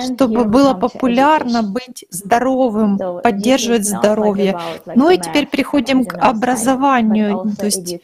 чтобы 0.00 0.44
было 0.44 0.74
популярно 0.74 1.62
быть 1.62 2.04
здоровым, 2.10 2.98
поддерживать 3.22 3.86
здоровье. 3.86 4.58
Ну 4.94 5.10
и 5.10 5.18
теперь 5.18 5.46
переходим 5.46 6.04
к 6.04 6.14
образованию. 6.14 7.52
То 7.58 7.66
есть, 7.66 7.96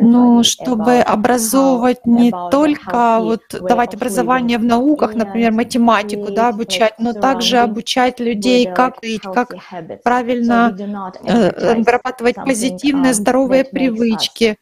ну, 0.00 0.42
чтобы 0.42 0.98
образовывать 1.00 2.06
не 2.06 2.32
только 2.50 3.18
вот 3.20 3.42
давать 3.50 3.94
образование 3.94 4.58
в 4.58 4.64
науках, 4.64 5.14
например, 5.14 5.52
математику, 5.52 6.32
да, 6.32 6.48
обучать, 6.48 6.94
но 6.98 7.12
также 7.12 7.58
обучать 7.58 8.20
людей, 8.20 8.66
как 8.66 8.96
жить, 9.02 9.22
как 9.22 9.54
правильно 10.02 10.76
э, 11.24 11.74
вырабатывать 11.82 12.36
позитивные, 12.36 13.14
здоровые 13.14 13.64
привычки, 13.64 14.58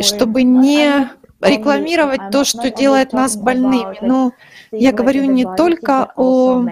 чтобы 0.00 0.42
не 0.42 1.08
рекламировать 1.40 2.30
то, 2.30 2.44
что 2.44 2.70
делает 2.70 3.12
нас 3.12 3.36
больными. 3.36 3.98
Но 4.00 4.32
я 4.78 4.92
говорю 4.92 5.24
не 5.24 5.44
только 5.56 6.12
о 6.16 6.64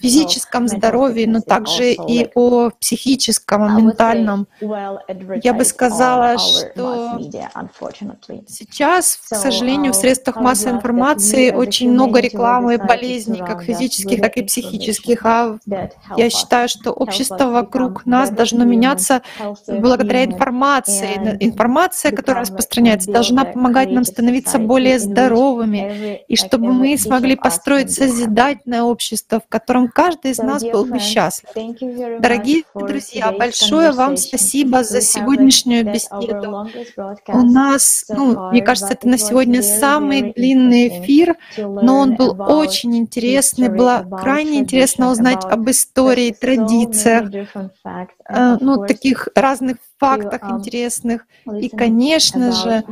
физическом 0.00 0.68
здоровье, 0.68 1.26
но 1.26 1.40
также 1.40 1.92
и 1.92 2.28
о 2.34 2.70
психическом, 2.70 3.62
о 3.62 3.80
ментальном. 3.80 4.46
Я 5.42 5.52
бы 5.52 5.64
сказала, 5.64 6.38
что 6.38 7.18
сейчас, 8.46 9.16
к 9.16 9.36
сожалению, 9.36 9.92
в 9.92 9.96
средствах 9.96 10.36
массовой 10.36 10.76
информации 10.76 11.50
очень 11.50 11.90
много 11.90 12.20
рекламы 12.20 12.78
болезней, 12.78 13.38
как 13.38 13.62
физических, 13.62 14.20
так 14.20 14.36
и 14.36 14.42
психических. 14.42 15.24
А 15.24 15.58
я 16.16 16.30
считаю, 16.30 16.68
что 16.68 16.92
общество 16.92 17.46
вокруг 17.46 18.06
нас 18.06 18.30
должно 18.30 18.64
меняться 18.64 19.22
благодаря 19.66 20.24
информации. 20.24 21.36
Информация, 21.40 22.12
которая 22.12 22.42
распространяется, 22.42 23.12
должна 23.12 23.44
помогать 23.44 23.90
нам 23.90 24.04
становиться 24.04 24.58
более 24.58 24.98
здоровыми, 24.98 26.20
и 26.28 26.36
чтобы 26.36 26.72
мы 26.72 26.96
смогли 27.12 27.36
построить 27.36 27.92
созидательное 27.92 28.82
общество, 28.82 29.40
в 29.40 29.46
котором 29.46 29.88
каждый 29.88 30.30
из 30.30 30.38
нас 30.38 30.62
был 30.62 30.86
бы 30.86 30.98
счастлив. 30.98 31.50
Дорогие 32.20 32.62
друзья, 32.74 33.32
большое 33.32 33.92
вам 33.92 34.16
спасибо 34.16 34.82
за 34.82 35.02
сегодняшнюю 35.02 35.84
беседу. 35.84 36.66
У 37.28 37.42
нас, 37.42 38.06
ну, 38.08 38.50
мне 38.50 38.62
кажется, 38.62 38.94
это 38.94 39.08
на 39.08 39.18
сегодня 39.18 39.62
самый 39.62 40.32
длинный 40.32 40.88
эфир, 40.88 41.36
но 41.58 41.98
он 41.98 42.16
был 42.16 42.34
очень 42.40 42.96
интересный. 42.96 43.68
Было 43.68 44.06
крайне 44.22 44.60
интересно 44.60 45.10
узнать 45.10 45.44
об 45.44 45.68
истории, 45.68 46.32
традициях, 46.32 47.28
э, 47.84 48.56
ну, 48.58 48.86
таких 48.86 49.28
разных 49.34 49.76
фактах 50.02 50.40
интересных. 50.50 51.26
И, 51.60 51.68
конечно 51.68 52.52
же, 52.52 52.84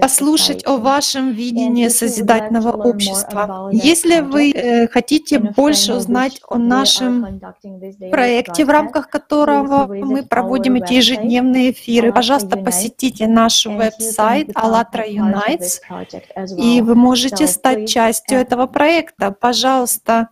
послушать 0.00 0.66
о 0.66 0.76
вашем 0.76 1.32
видении 1.32 1.88
созидательного 1.88 2.72
общества. 2.72 3.70
Если 3.72 4.20
вы 4.20 4.52
э, 4.52 4.88
хотите 4.88 5.38
больше 5.38 5.94
узнать 5.94 6.40
о 6.48 6.58
нашем 6.58 7.40
проекте, 8.10 8.64
в 8.64 8.70
рамках 8.70 9.08
которого 9.08 9.86
мы 9.86 10.22
проводим 10.22 10.76
эти 10.76 10.94
ежедневные 10.94 11.72
эфиры, 11.72 12.12
пожалуйста, 12.12 12.56
посетите 12.56 13.26
наш 13.26 13.66
веб-сайт 13.66 14.50
АЛЛАТРА 14.54 15.06
Unites, 15.08 15.80
и 16.56 16.80
вы 16.82 16.94
можете 16.94 17.46
стать 17.46 17.88
частью 17.88 18.38
этого 18.38 18.66
проекта. 18.66 19.32
Пожалуйста, 19.32 20.28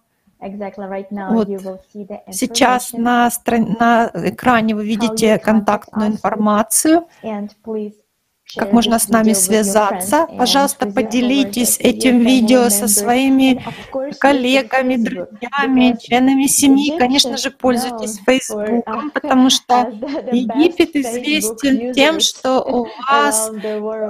вот 1.31 1.49
сейчас 2.31 2.93
на, 2.93 3.31
на 3.47 4.11
экране 4.15 4.75
вы 4.75 4.85
видите 4.85 5.39
контактную 5.39 6.11
информацию 6.11 7.07
как 8.57 8.73
можно 8.73 8.99
с 8.99 9.09
нами 9.09 9.33
связаться. 9.33 10.27
Пожалуйста, 10.39 10.87
поделитесь 10.87 11.79
этим 11.79 12.21
видео 12.21 12.69
со 12.69 12.89
своими 12.89 13.65
коллегами, 14.19 14.97
друзьями, 14.97 15.97
членами 16.01 16.47
семьи. 16.47 16.97
Конечно 16.99 17.37
же, 17.37 17.51
пользуйтесь 17.51 18.19
Фейсбуком, 18.27 19.11
потому 19.15 19.51
что 19.51 19.89
Египет 20.33 20.97
известен 20.97 21.93
тем, 21.93 22.21
что 22.21 22.61
у 22.67 22.87
вас 23.09 23.51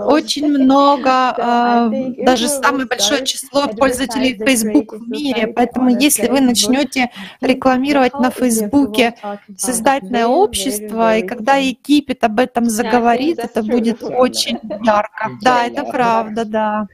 очень 0.07 0.47
много, 0.49 1.11
а, 1.11 1.91
даже 2.19 2.49
самое 2.49 2.87
большое 2.87 3.25
число 3.25 3.69
пользователей 3.69 4.37
Facebook 4.45 4.95
в 4.95 5.09
мире. 5.09 5.49
Поэтому 5.49 5.89
если 5.89 6.29
вы 6.29 6.41
начнете 6.41 7.11
рекламировать 7.41 8.15
на 8.15 8.31
Фейсбуке 8.31 9.15
создательное 9.57 10.27
общество, 10.27 11.19
и 11.19 11.27
когда 11.27 11.57
Египет 11.57 12.25
об 12.25 12.41
этом 12.41 12.67
заговорит, 12.67 13.39
это 13.39 13.63
будет 13.63 14.03
очень 14.03 14.34
очень 14.35 14.61
ярко. 14.85 15.31
Да, 15.43 15.67
это 15.67 15.85
правда, 15.85 16.45
да. 16.45 16.87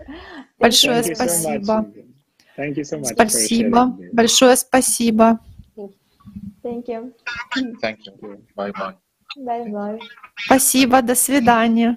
Большое 0.58 1.02
спасибо. 1.02 1.86
Спасибо. 3.14 3.98
Большое 4.12 4.56
спасибо. 4.56 5.38
Thank 6.62 6.86
you. 6.86 7.12
Thank 7.82 7.98
you. 8.06 8.44
Bye 8.54 8.72
bye. 8.72 9.98
Спасибо. 10.46 11.02
До 11.02 11.14
свидания. 11.14 11.96